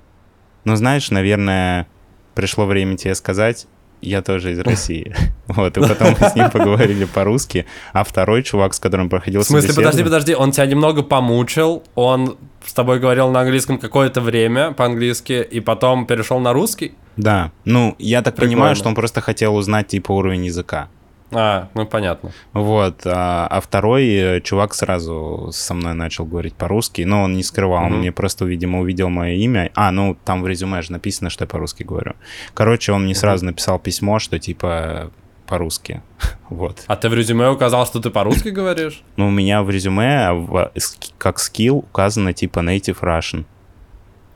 [0.65, 1.87] ну, знаешь, наверное,
[2.35, 3.65] пришло время тебе сказать,
[4.01, 5.15] я тоже из России.
[5.47, 9.45] Вот, и потом мы с ним поговорили по-русски, а второй чувак, с которым проходил В
[9.45, 14.73] смысле, подожди, подожди, он тебя немного помучил, он с тобой говорил на английском какое-то время
[14.73, 16.95] по-английски, и потом перешел на русский?
[17.15, 18.55] Да, ну, я так Прикольно.
[18.55, 20.89] понимаю, что он просто хотел узнать, типа, уровень языка.
[21.31, 22.31] А, ну понятно.
[22.53, 27.43] Вот, а, а второй э, чувак сразу со мной начал говорить по-русски, но он не
[27.43, 27.99] скрывал, он Мгм.
[27.99, 29.69] мне просто, видимо, увидел мое имя.
[29.75, 32.13] А, ну, там в резюме же написано, что я по-русски говорю.
[32.53, 35.11] Короче, он мне сразу написал письмо, что, типа,
[35.47, 36.01] по-русски.
[36.49, 36.85] Вот.
[36.87, 39.03] А ты в резюме указал, что ты по-русски говоришь?
[39.17, 43.43] Ну, у меня в резюме в- с- как скилл указано типа native Russian.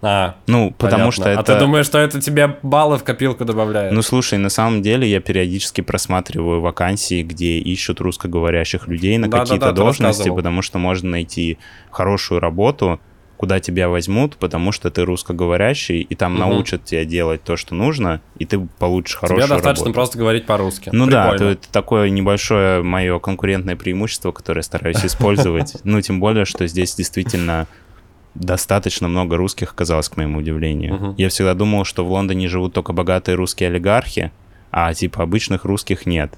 [0.03, 1.11] А, Ну, потому понятно.
[1.11, 1.39] что это...
[1.39, 3.91] А ты думаешь, что это тебе баллы в копилку добавляет?
[3.93, 9.43] Ну, слушай, на самом деле я периодически просматриваю вакансии, где ищут русскоговорящих людей на Да-да-да,
[9.43, 10.35] какие-то ты должности, рассказывал.
[10.37, 11.59] потому что можно найти
[11.91, 12.99] хорошую работу,
[13.37, 16.41] куда тебя возьмут, потому что ты русскоговорящий, и там Мгм.
[16.41, 19.93] научат тебя делать то, что нужно, и ты получишь Тебе хорошую достаточно работу.
[19.93, 20.89] просто говорить по-русски.
[20.93, 21.37] Ну да, Прикольно.
[21.53, 25.75] то это такое небольшое мое конкурентное преимущество, которое я стараюсь использовать.
[25.83, 27.67] Ну, тем более, что здесь действительно
[28.35, 30.95] достаточно много русских оказалось, к моему удивлению.
[30.95, 31.15] Мгм.
[31.17, 34.31] Я всегда думал, что в Лондоне живут только богатые русские олигархи,
[34.71, 36.33] а типа обычных русских нет.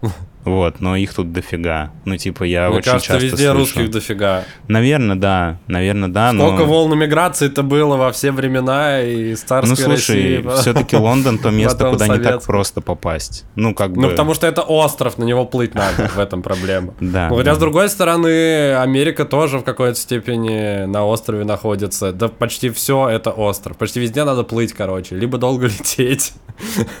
[0.44, 1.90] Вот, но их тут дофига.
[2.04, 3.58] Ну, типа, я Мне очень кажется, часто везде слышу.
[3.58, 4.44] русских дофига.
[4.68, 5.58] Наверное, да.
[5.66, 6.46] Наверное, да, но...
[6.46, 10.60] Сколько волн миграции-то было во все времена и царской Ну, слушай, России.
[10.60, 13.44] все-таки Лондон то место, куда не так просто попасть.
[13.54, 14.00] Ну, как бы...
[14.00, 16.94] Ну, потому что это остров, на него плыть надо, в этом проблема.
[17.00, 17.28] Да.
[17.28, 22.12] Ну, хотя, с другой стороны, Америка тоже в какой-то степени на острове находится.
[22.12, 23.76] Да почти все это остров.
[23.76, 25.16] Почти везде надо плыть, короче.
[25.16, 26.32] Либо долго лететь.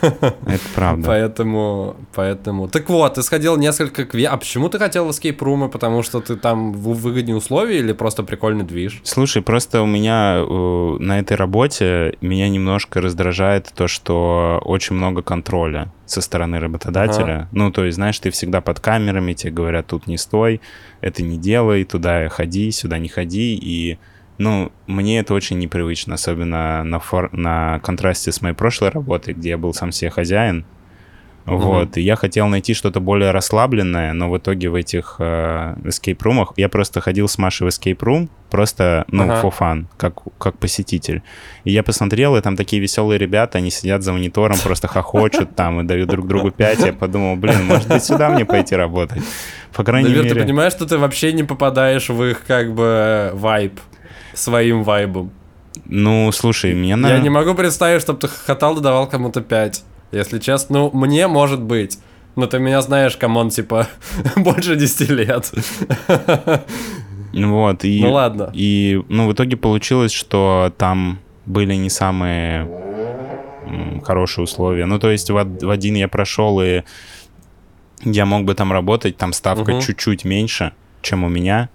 [0.00, 1.06] Это правда.
[1.06, 2.68] Поэтому, поэтому...
[2.68, 4.26] Так вот, ты сходил несколько кве...
[4.26, 5.68] А почему ты хотел в эскейп-румы?
[5.68, 9.00] Потому что ты там в выгоднее условия или просто прикольный движ?
[9.04, 15.22] Слушай, просто у меня э, на этой работе меня немножко раздражает то, что очень много
[15.22, 17.48] контроля со стороны работодателя.
[17.52, 20.60] Ну, то есть, знаешь, ты всегда под камерами, тебе говорят, тут не стой,
[21.00, 23.98] это не делай, туда ходи, сюда не ходи, и
[24.38, 29.50] ну, мне это очень непривычно, особенно на, фор- на контрасте с моей прошлой работой, где
[29.50, 30.64] я был сам себе хозяин.
[31.46, 36.52] Вот, и я хотел найти что-то более расслабленное, но в итоге в этих э, escape-румах
[36.56, 39.40] я просто ходил с Машей в escape-room, просто, ну, Ага.
[39.42, 41.22] for fun, как, как посетитель.
[41.64, 45.80] И я посмотрел, и там такие веселые ребята, они сидят за монитором, просто хохочут там
[45.80, 46.80] и дают друг другу пять.
[46.80, 49.22] Я подумал, блин, может быть, сюда мне пойти работать?
[49.72, 50.34] По крайней Давид, мере...
[50.34, 53.80] ты понимаешь, что ты вообще не попадаешь в их, как бы, вайб?
[54.34, 55.32] Своим вайбом.
[55.86, 57.08] Ну, слушай, мне на...
[57.08, 59.84] Я не могу представить, чтобы ты хохотал и давал кому-то 5.
[60.12, 61.98] Если честно, ну, мне может быть.
[62.36, 63.88] Но ты меня знаешь, come on, типа,
[64.36, 65.52] больше 10 лет.
[67.32, 68.00] Вот, и...
[68.02, 68.50] Ну ладно.
[68.54, 72.68] И, ну, в итоге получилось, что там были не самые
[74.04, 74.86] хорошие условия.
[74.86, 76.82] Ну, то есть в, в один я прошел, и
[78.02, 79.80] я мог бы там работать, там ставка Мгм.
[79.80, 81.68] чуть-чуть меньше, чем у меня.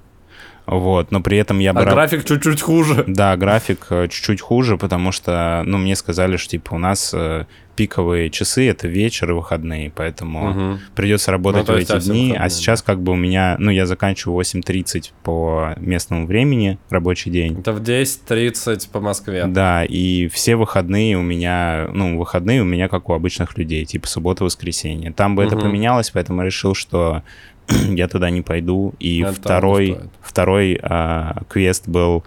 [0.67, 1.81] Вот, но при этом я бы...
[1.81, 3.03] А ра- график чуть-чуть хуже.
[3.07, 7.45] Да, график э, чуть-чуть хуже, потому что, ну, мне сказали, что, типа, у нас э,
[7.75, 10.79] пиковые часы— это вечер и выходные, поэтому Мгм.
[10.95, 12.21] придется работать Ну, в эти а дни.
[12.29, 17.29] выходные, А сейчас как бы у меня, ну, я заканчиваю 8.30 по местному времени рабочий
[17.29, 17.59] день.
[17.59, 19.45] Это в 10.30 по Москве.
[19.45, 24.07] Да, и все выходные у меня, ну, выходные у меня как у обычных людей, типа
[24.07, 25.11] суббота-воскресенье.
[25.11, 25.65] Там бы это Мгм.
[25.65, 27.23] поменялось, поэтому решил, что
[27.95, 28.93] я туда не пойду.
[28.99, 32.23] И Это второй, не второй а, квест был,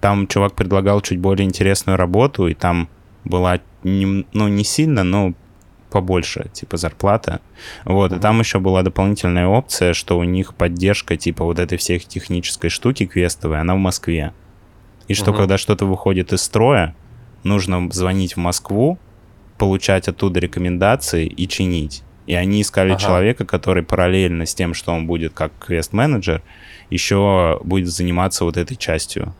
[0.00, 2.88] там чувак предлагал чуть более интересную работу, и там
[3.24, 5.34] была, нем- ну, не сильно, но
[5.90, 7.40] побольше, типа, зарплата.
[7.84, 8.22] Вот, и Мгм.
[8.22, 13.06] там еще была дополнительная опция, что у них поддержка, типа, вот этой всей технической штуки
[13.06, 14.32] квестовой, она в Москве.
[15.08, 15.38] И что, Мгм.
[15.40, 16.94] когда что-то выходит из строя,
[17.42, 18.98] нужно звонить в Москву,
[19.56, 22.02] получать оттуда рекомендации и чинить.
[22.28, 23.00] И они искали Ага.
[23.00, 26.42] человека, который параллельно с тем, что он будет как квест-менеджер,
[26.90, 29.34] еще будет заниматься вот этой частью.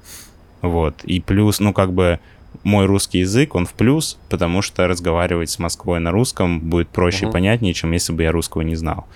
[0.62, 1.04] Вот.
[1.04, 2.18] И плюс, ну, как бы,
[2.64, 7.26] мой русский язык, он в плюс, потому что разговаривать с Москвой на русском будет проще
[7.26, 7.28] Мгм.
[7.28, 9.06] и понятнее, чем если бы я русского не знал.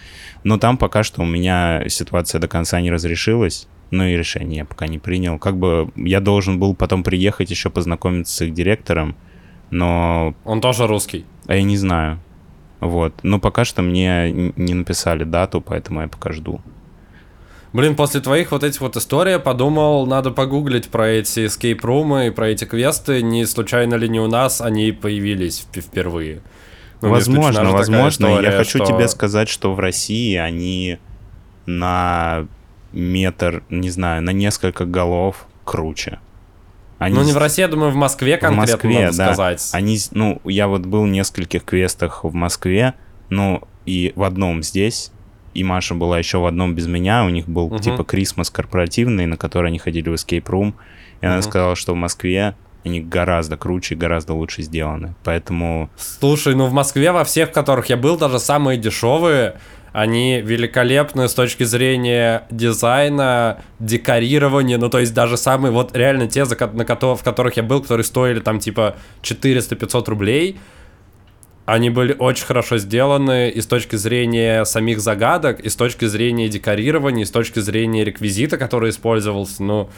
[0.45, 4.65] Но там пока что у меня ситуация до конца не разрешилась, ну и решение я
[4.67, 5.39] пока не принял.
[5.39, 9.17] Как бы я должен был потом приехать еще познакомиться с их директором,
[9.71, 11.25] но Он тоже русский.
[11.47, 12.21] а я не знаю.
[12.83, 13.15] Вот.
[13.23, 16.61] Но пока что мне не написали дату, поэтому я пока жду.
[17.73, 22.31] Блин, после твоих вот этих вот историй я подумал, надо погуглить про эти escape-румы и
[22.31, 26.43] про эти квесты, не случайно ли не у нас они появились вп- впервые.
[27.01, 28.27] Ну, возможно, возможно.
[28.27, 30.99] история, я хочу что- тебе сказать, что в России они
[31.67, 32.47] на
[32.93, 36.19] метр, не знаю, на несколько голов круче.
[37.03, 39.25] Они Ну, не в России, я думаю, в Москве в конкретно Москве, надо да.
[39.35, 39.69] сказать.
[39.73, 42.95] Они, ну, я вот был в нескольких квестах в Москве,
[43.29, 45.11] ну, и в одном здесь,
[45.55, 47.79] и Маша была еще в одном без меня, у них был Мгм.
[47.81, 50.75] типа Крисмас корпоративный, на который они ходили в Escape Room,
[51.21, 51.43] и она Мгм.
[51.43, 55.89] сказала, что в Москве они гораздо круче, гораздо лучше сделаны, поэтому...
[55.97, 59.55] Слушай, ну в Москве во всех, в которых я был, даже самые дешевые,
[59.93, 66.45] они великолепны с точки зрения дизайна, декорирования, ну то есть даже самые, вот реально те,
[66.45, 70.59] за на в которых я был, которые стоили там типа 400-500 рублей,
[71.65, 76.49] Они были очень хорошо сделаны и с точки зрения самих загадок, и с точки зрения
[76.49, 79.63] декорирования, и с точки зрения реквизита, который использовался.
[79.63, 79.89] Ну,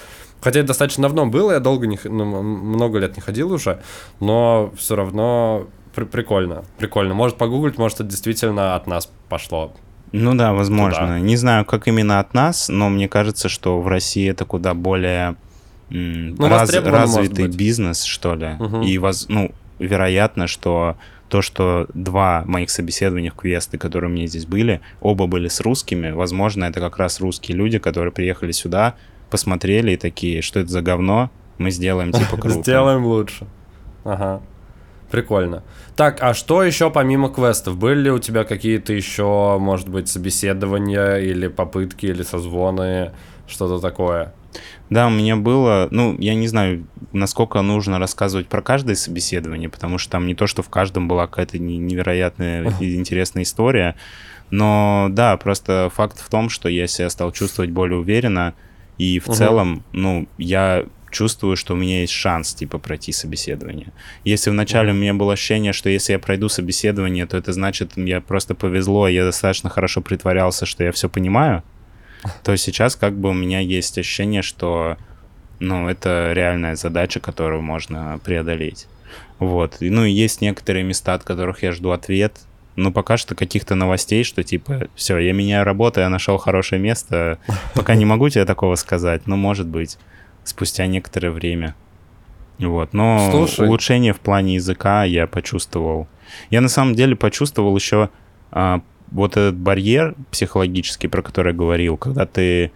[0.42, 3.80] хотя это достаточно давно было, я долго не, ну, много лет не ходил уже,
[4.20, 7.14] но все равно при прикольно, прикольно.
[7.14, 9.72] Может погуглить, может это действительно от нас пошло.
[10.17, 11.07] Ну да, возможно.
[11.07, 11.19] Туда.
[11.19, 15.35] Не знаю, как именно от нас, но мне кажется, что в России это куда более
[15.91, 18.55] ну, раз, развитый бизнес, что ли.
[18.61, 18.83] Угу.
[18.83, 19.51] И воз, ну,
[19.81, 20.97] вероятно, что
[21.29, 25.61] то, что два моих собеседования в квесты, которые у меня здесь были, оба были с
[25.61, 28.95] русскими, возможно, это как раз русские люди, которые приехали сюда,
[29.31, 32.61] посмотрели и такие, что это за говно, мы сделаем типа круто.
[32.61, 33.49] Сделаем лучше.
[34.05, 34.41] Ага.
[35.11, 35.63] Прикольно.
[35.97, 37.77] Так, а что еще помимо квестов?
[37.77, 43.13] Были ли у тебя какие-то еще, может быть, собеседования или попытки, или созвоны,
[43.47, 44.33] что-то такое?
[44.91, 49.99] Да, у меня было, ну, я не знаю, насколько нужно рассказывать про каждое собеседование, потому
[49.99, 53.97] что там не то, что в каждом была какая-то невероятная и интересная история,
[54.51, 58.55] но да, просто факт в том, что я себя стал чувствовать более уверенно,
[58.99, 59.35] и в угу.
[59.35, 63.93] целом, ну, я чувствую, что у меня есть шанс, типа, пройти собеседование.
[64.25, 67.97] Если вначале mm у меня было ощущение, что если я пройду собеседование, то это значит,
[67.97, 71.62] мне просто повезло, я достаточно хорошо притворялся, что я все понимаю,
[72.43, 74.97] то сейчас как бы у меня есть ощущение, что,
[75.59, 78.87] ну, это реальная задача, которую можно преодолеть.
[79.39, 79.77] Вот.
[79.81, 82.41] Ну, и есть некоторые места, от которых я жду ответ,
[82.77, 87.39] но пока что каких-то новостей, что типа, все, я меняю работу, я нашел хорошее место.
[87.75, 89.99] Пока не могу тебе такого сказать, но может быть
[90.45, 91.74] спустя некоторое время.
[92.59, 93.66] Вот, но Слушай.
[93.66, 96.07] улучшение в плане языка я почувствовал.
[96.51, 98.11] Я на самом деле почувствовал еще
[98.53, 102.70] а, вот этот барьер психологический, про который я говорил, когда ты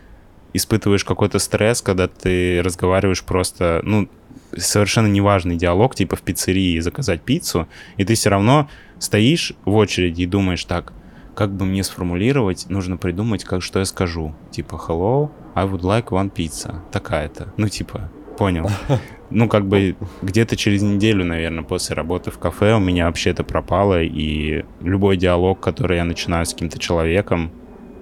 [0.53, 4.09] испытываешь какой-то стресс, когда ты разговариваешь просто, ну,
[4.57, 10.23] совершенно неважный диалог, типа в пиццерии заказать пиццу, и ты все равно стоишь в очереди
[10.23, 10.93] и думаешь так,
[11.39, 14.35] как бы мне сформулировать, нужно придумать, как что я скажу.
[14.51, 16.81] Типа, hello, I would like one pizza.
[16.91, 17.55] Такая-то.
[17.57, 18.69] Ну, типа, понял.
[19.31, 23.45] Ну, как бы где-то через неделю, наверное, после работы в кафе у меня вообще это
[23.45, 27.51] пропало, и любой диалог, который я начинаю с каким-то человеком,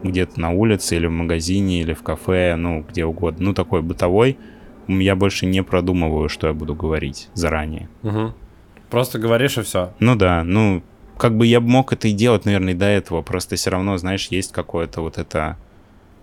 [0.04, 4.38] где-то на улице или в магазине, или в кафе, ну, где угодно, ну, такой бытовой,
[4.86, 7.88] я больше не продумываю, что я буду говорить заранее.
[8.04, 8.32] Угу.
[8.88, 9.94] Просто говоришь и все.
[9.98, 10.84] Ну да, ну,
[11.16, 14.28] как бы я мог это и делать, наверное, и до этого, просто все равно, знаешь,
[14.28, 15.56] есть какое-то вот это...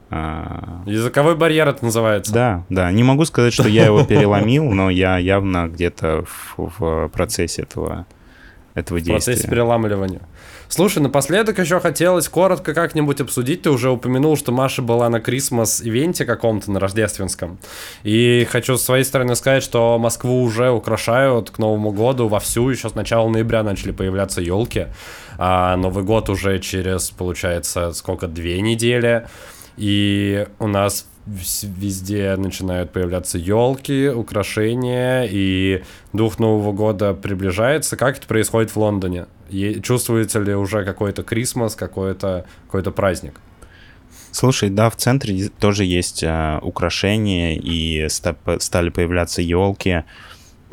[0.10, 0.84] А...
[0.86, 2.34] Языковой барьер это называется.
[2.34, 2.92] Да, да.
[2.92, 8.06] Не могу сказать, что я его переломил, но я явно где-то в, в процессе этого,
[8.76, 9.20] этого действия.
[9.20, 10.22] В процессе переламливания.
[10.74, 13.62] Слушай, напоследок еще хотелось коротко как-нибудь обсудить.
[13.62, 17.60] Ты уже упомянул, что Маша была на Крисмас-ивенте каком-то, на рождественском.
[18.02, 22.68] И хочу с своей стороны сказать, что Москву уже украшают к Новому году вовсю.
[22.72, 24.88] Еще с начала ноября начали появляться елки.
[25.38, 29.28] А Новый год уже через, получается, сколько, две недели.
[29.78, 37.98] И у нас везде начинают появляться елки, украшения, и дух Нового года приближается.
[37.98, 39.28] Как это происходит в Лондоне?
[39.82, 43.40] Чувствуете ли уже какой-то Крисмас, какой-то какой праздник?
[44.32, 50.04] Слушай, да, в центре тоже есть э, украшения и стали появляться елки.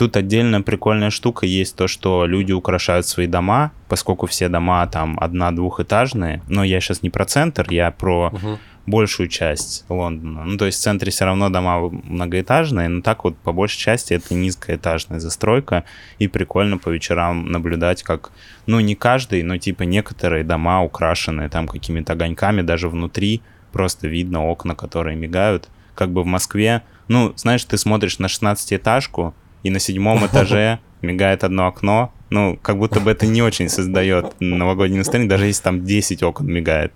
[0.01, 5.19] Тут отдельная прикольная штука есть то, что люди украшают свои дома, поскольку все дома там
[5.21, 6.41] одна-двухэтажные.
[6.49, 10.45] Но я сейчас не про центр, я про uh-huh большую часть Лондона.
[10.47, 14.15] Ну, то есть в центре все равно дома многоэтажные, но так вот по большей части
[14.15, 15.85] это низкоэтажная застройка,
[16.19, 18.33] и прикольно по вечерам наблюдать, как,
[18.67, 24.47] ну, не каждый, но типа некоторые дома украшены там какими-то огоньками, даже внутри просто видно
[24.47, 26.83] окна, которые мигают, как бы в Москве.
[27.07, 32.79] Ну, знаешь, ты смотришь на 16-этажку, и на седьмом этаже мигает одно окно, ну, как
[32.79, 36.93] будто бы это не очень создает новогоднее настроение, даже если там 10 окон мигает.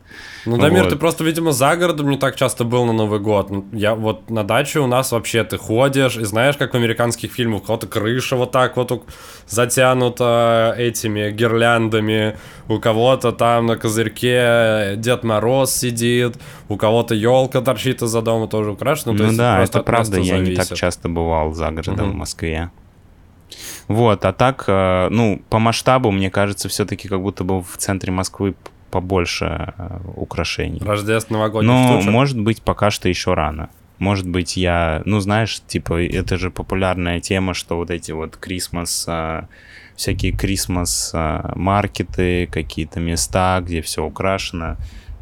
[0.46, 0.90] Ну, Дамир, вот.
[0.90, 3.50] ты просто, видимо, за городом не так часто был на Новый год.
[3.50, 7.32] Ну, я вот на даче у нас вообще ты ходишь, и знаешь, как в американских
[7.32, 9.04] фильмах, у кого-то крыша вот так вот
[9.48, 12.36] затянута этими гирляндами,
[12.68, 16.36] у кого-то там на козырьке Дед Мороз сидит,
[16.68, 19.12] у кого-то елка торчит из-за дома тоже украшена.
[19.14, 20.50] Ну, ну да, это правда, я зависит.
[20.50, 22.12] не так часто бывал за городом угу.
[22.12, 22.70] в Москве.
[23.88, 28.10] Вот, а так, э, ну, по масштабу, мне кажется, все-таки как будто бы в центре
[28.12, 28.54] Москвы
[28.90, 30.80] побольше э, украшений.
[30.80, 32.10] Рождественский новогодний Но, штучек.
[32.10, 33.68] может быть, пока что еще рано.
[33.98, 39.04] Может быть, я, ну, знаешь, типа, это же популярная тема, что вот эти вот Крисмас,
[39.06, 39.42] э,
[39.96, 44.76] всякие Крисмас-маркеты, какие-то места, где все украшено.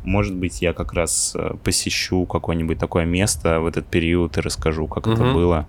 [0.04, 5.06] Может быть, я как раз посещу какое-нибудь такое место в этот период и расскажу, как
[5.06, 5.14] угу.
[5.14, 5.66] это было.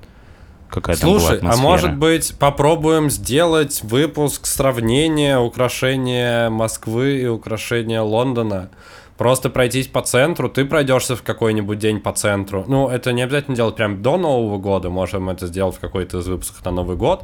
[0.74, 1.62] Какая там была Слушай, а атмосфера.
[1.64, 8.70] может быть, попробуем сделать выпуск сравнения украшения Москвы и украшения Лондона?
[9.18, 12.66] Просто пройтись по центру, ты пройдешься в какой-нибудь день по центру.
[12.68, 16.28] Ну, это не обязательно делать прям до Нового года, можем это сделать в какой-то из
[16.28, 17.24] выпусков на Новый год.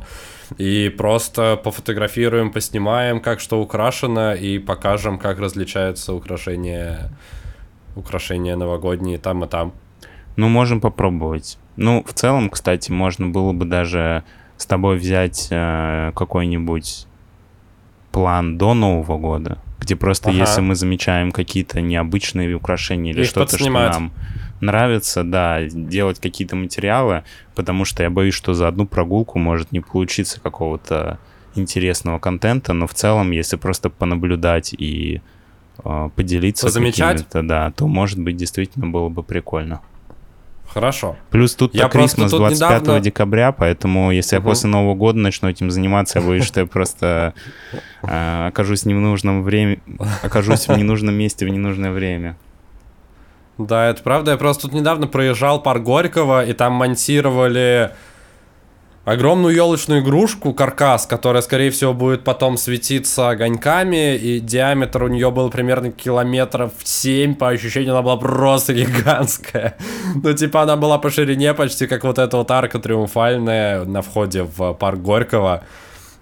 [0.58, 7.12] И просто пофотографируем, поснимаем, как что украшено, и покажем, как различаются украшения,
[7.95, 9.74] украшения новогодние там и там.
[10.36, 11.58] Ну, можем попробовать.
[11.80, 14.26] Ну, в целом, кстати, можно было бы даже
[14.58, 17.08] с тобой взять э, какой-нибудь
[18.12, 20.40] план до Нового года, где просто Ага.
[20.40, 24.12] если мы замечаем какие-то необычные украшения или что-то, что нам
[24.60, 27.24] нравится, да, делать какие-то материалы,
[27.56, 31.18] потому что я боюсь, что за одну прогулку может не получиться какого-то
[31.56, 35.22] интересного контента, но в целом, если просто понаблюдать и
[35.86, 37.24] э, поделиться Позамечать?
[37.24, 39.80] какими-то, да, то, может быть, действительно было бы прикольно.
[40.74, 41.16] Хорошо.
[41.32, 44.50] Плюс тут Я Крисмас просто тут 25 недавно- декабря, поэтому если я Мгм.
[44.50, 47.34] после Нового года начну этим заниматься, я боюсь, что я просто
[48.04, 49.80] э, окажусь в нужном времени,
[50.24, 52.38] окажусь в ненужном месте в ненужное время.
[53.58, 54.32] Да, это правда.
[54.32, 57.92] Я просто тут недавно проезжал парк Горького, и там монтировали
[59.12, 65.32] огромную елочную игрушку, каркас, которая, скорее всего, будет потом светиться огоньками, и диаметр у нее
[65.32, 69.76] был примерно километров 7, по ощущению она была просто гигантская.
[70.24, 74.43] Ну, типа, она была по ширине почти как вот эта вот арка триумфальная на входе
[74.43, 75.64] в парк Горького.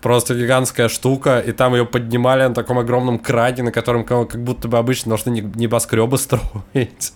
[0.02, 4.44] Просто гигантская штука, и там ее поднимали на таком огромном кране, на котором ка- как
[4.44, 7.14] будто бы обычно должны не- небоскребы строить.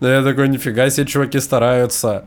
[0.00, 2.24] Да я такой, нифига себе, чуваки стараются.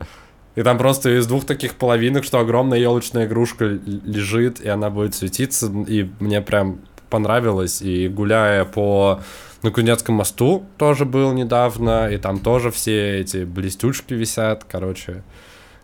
[0.54, 5.14] И там просто из двух таких половинок, что огромная елочная игрушка лежит, и она будет
[5.14, 6.80] светиться, и мне прям
[7.10, 7.82] понравилось.
[7.82, 9.20] И гуляя по
[9.62, 15.24] на Кузнецком мосту тоже был недавно, и там тоже все эти блестючки висят, короче.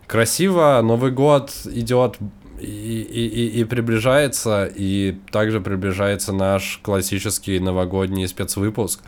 [0.07, 2.17] Красиво, Новый год идет
[2.59, 8.99] и, и, и, и приближается, и также приближается наш классический новогодний спецвыпуск,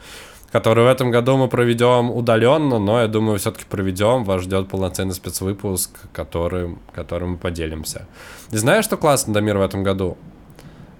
[0.53, 4.23] который в этом году мы проведем удаленно, но я думаю, все-таки проведем.
[4.23, 8.05] Вас ждет полноценный спецвыпуск, которым, которым мы поделимся.
[8.51, 10.15] И знаешь, что классно, Дамир, в этом году?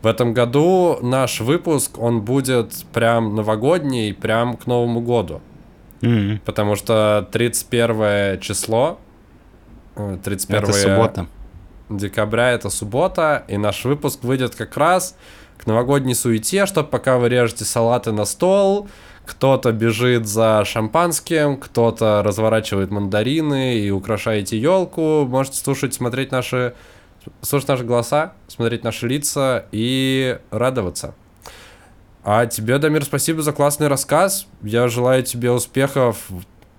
[0.01, 5.39] В этом году наш выпуск, он будет прям новогодний, прям к Новому году.
[6.01, 8.97] М, Потому что 31 число,
[9.95, 11.27] э, 31 Это суббота.
[11.89, 15.15] декабря это суббота, и наш выпуск выйдет как раз
[15.59, 18.87] к новогодней суете, чтобы пока вы режете салаты на стол,
[19.25, 25.25] кто-то бежит за шампанским, кто-то разворачивает мандарины и украшаете елку.
[25.25, 26.73] Можете слушать, смотреть наши,
[27.41, 31.15] слушать наши голоса, смотреть наши лица и радоваться.
[32.25, 34.47] А тебе, Дамир, спасибо за классный рассказ.
[34.61, 36.17] Я желаю тебе успехов.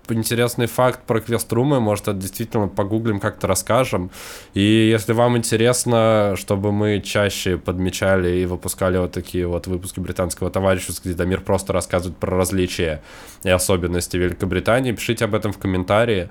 [0.09, 4.11] Интересный факт про квеструмы, может, это действительно погуглим, как-то расскажем.
[4.52, 10.50] И если вам интересно, чтобы мы чаще подмечали и выпускали вот такие вот выпуски британского
[10.50, 13.02] товарищества, где Дамир просто рассказывает про различия
[13.44, 16.28] и особенности Великобритании, пишите об этом в комментарии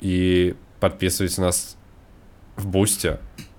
[0.00, 1.76] и подписывайтесь на нас
[2.56, 3.18] в Бусте,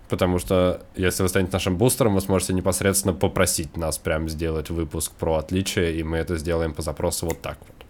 [0.10, 5.12] потому что если вы станете нашим бустером, вы сможете непосредственно попросить нас прям сделать выпуск
[5.12, 7.86] про отличия, и мы это сделаем по запросу вот так вот.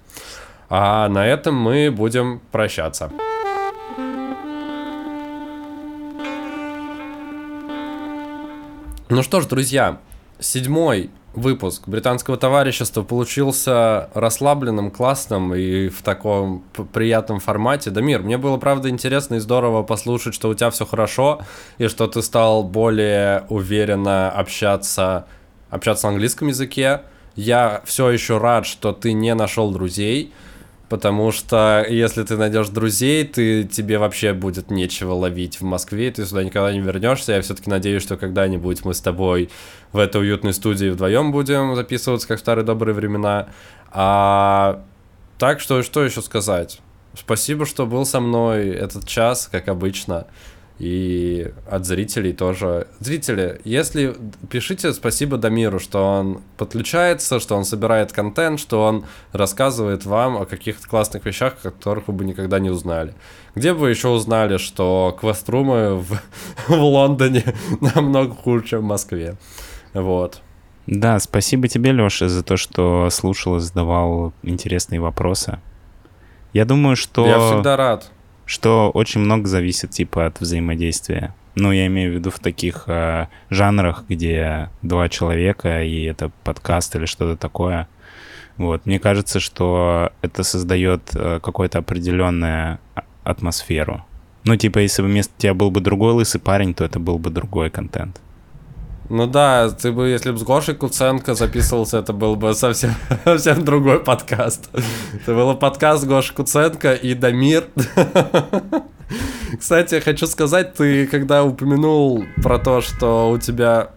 [0.73, 3.11] А на этом мы будем прощаться.
[9.09, 9.99] Ну что ж, друзья,
[10.39, 16.63] седьмой выпуск британского товарищества получился расслабленным, классным и в таком
[16.93, 17.89] приятном формате.
[17.89, 21.41] Дамир, мне было, правда, интересно и здорово послушать, что у тебя все хорошо,
[21.79, 25.25] и что ты стал более уверенно общаться,
[25.69, 27.01] общаться на английском языке.
[27.35, 30.33] Я все еще рад, что ты не нашел друзей,
[30.91, 36.25] потому что если ты найдешь друзей, ты, тебе вообще будет нечего ловить в Москве, ты
[36.25, 37.31] сюда никогда не вернешься.
[37.31, 39.49] Я все-таки надеюсь, что когда-нибудь мы с тобой
[39.93, 43.47] в этой уютной студии вдвоем будем записываться, как в старые добрые времена.
[43.89, 44.83] А
[45.37, 46.81] так что, что еще сказать?
[47.17, 50.27] Спасибо, что был со мной этот час, как обычно.
[50.81, 52.87] И от зрителей тоже.
[52.99, 54.15] Зрители, если
[54.49, 60.45] пишите спасибо Дамиру, что он подключается, что он собирает контент, что он рассказывает вам о
[60.47, 63.13] каких-то классных вещах, о которых вы бы никогда не узнали.
[63.53, 66.19] Где бы вы еще узнали, что квеструмы в,
[66.67, 67.43] в Лондоне
[67.95, 69.35] намного хуже, чем в Москве?
[69.93, 70.41] Вот.
[70.87, 75.59] Да, спасибо тебе, Леша, за то, что слушал и задавал интересные вопросы.
[76.53, 77.27] Я думаю, что...
[77.27, 78.11] Я всегда рад.
[78.51, 81.33] Что очень много зависит типа от взаимодействия.
[81.55, 86.93] Ну, я имею в виду в таких э, жанрах, где два человека, и это подкаст
[86.97, 87.87] или что-то такое.
[88.57, 88.85] Вот.
[88.85, 92.79] Мне кажется, что это создает э, какую-то определенную
[93.23, 94.05] атмосферу.
[94.43, 97.29] Ну, типа, если бы вместо тебя был бы другой лысый парень, то это был бы
[97.29, 98.19] другой контент.
[99.13, 102.91] Ну да, ты бы, если бы с Гошей Куценко записывался, это был бы совсем,
[103.25, 104.69] совсем другой подкаст.
[105.13, 107.67] Это был подкаст Гоши Куценко и Дамир.
[109.59, 113.89] Кстати, хочу сказать, ты когда упомянул про то, что у тебя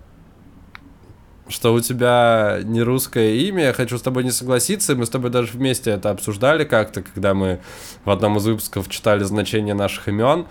[1.47, 5.31] что у тебя не русское имя, я хочу с тобой не согласиться, мы с тобой
[5.31, 7.61] даже вместе это обсуждали как-то, когда мы
[8.05, 10.47] в одном из выпусков читали значение наших имен,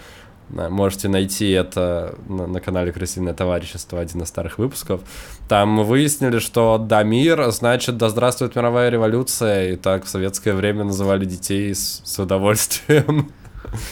[0.54, 5.02] Можете найти это на, на канале Красивое товарищество, один из старых выпусков.
[5.50, 10.84] Там мы выяснили, что Дамир значит «Да здравствует мировая революция», и так в советское время
[10.84, 13.32] называли детей с, с удовольствием.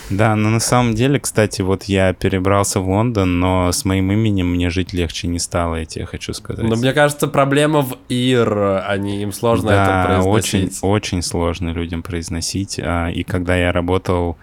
[0.10, 4.52] Да, но на самом деле, кстати, вот я перебрался в Лондон, но с моим именем
[4.52, 6.64] мне жить легче не стало, я тебе хочу сказать.
[6.64, 10.78] Но мне кажется, проблема в ИР, они им сложно да, это произносить.
[10.84, 12.80] очень, очень сложно людям произносить.
[12.80, 14.38] А, и когда я работал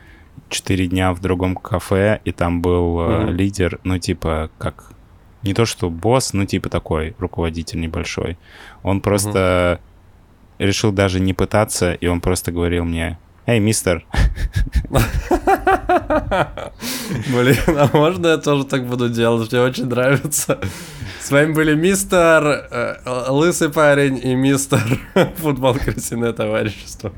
[0.48, 3.30] четыре дня в другом кафе, и там был mm-hmm.
[3.32, 4.92] лидер, ну, типа, как...
[5.42, 8.38] Не то, что босс, ну, типа такой руководитель небольшой.
[8.82, 9.80] Он просто
[10.58, 10.66] mm-hmm.
[10.66, 14.04] решил даже не пытаться, и он просто говорил мне, «Эй, мистер!»
[17.28, 19.50] Блин, а можно я тоже так буду делать?
[19.50, 20.58] Мне очень нравится.
[21.20, 22.96] С вами были мистер э,
[23.30, 24.80] Лысый парень и мистер
[25.36, 27.12] Футбол Крысиное товарищество.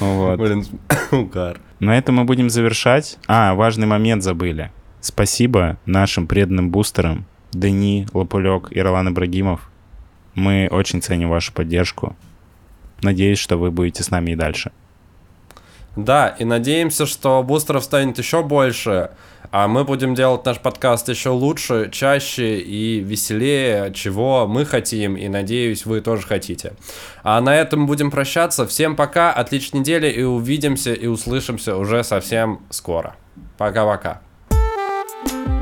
[0.00, 0.38] Вот.
[0.38, 0.66] Блин,
[1.12, 1.60] угар.
[1.78, 3.18] На этом мы будем завершать.
[3.26, 4.70] А, важный момент забыли.
[5.00, 9.70] Спасибо нашим преданным бустерам Дени, Лопулек и Ролан Ибрагимов.
[10.34, 12.16] Мы очень ценим вашу поддержку.
[13.02, 14.72] Надеюсь, что вы будете с нами и дальше.
[15.96, 19.10] Да, и надеемся, что бустеров станет еще больше,
[19.50, 25.28] а мы будем делать наш подкаст еще лучше, чаще и веселее, чего мы хотим, и
[25.28, 26.74] надеюсь, вы тоже хотите.
[27.22, 28.66] А на этом будем прощаться.
[28.66, 33.16] Всем пока, отличной недели, и увидимся и услышимся уже совсем скоро.
[33.56, 34.20] Пока-пока.
[35.28, 35.55] thank you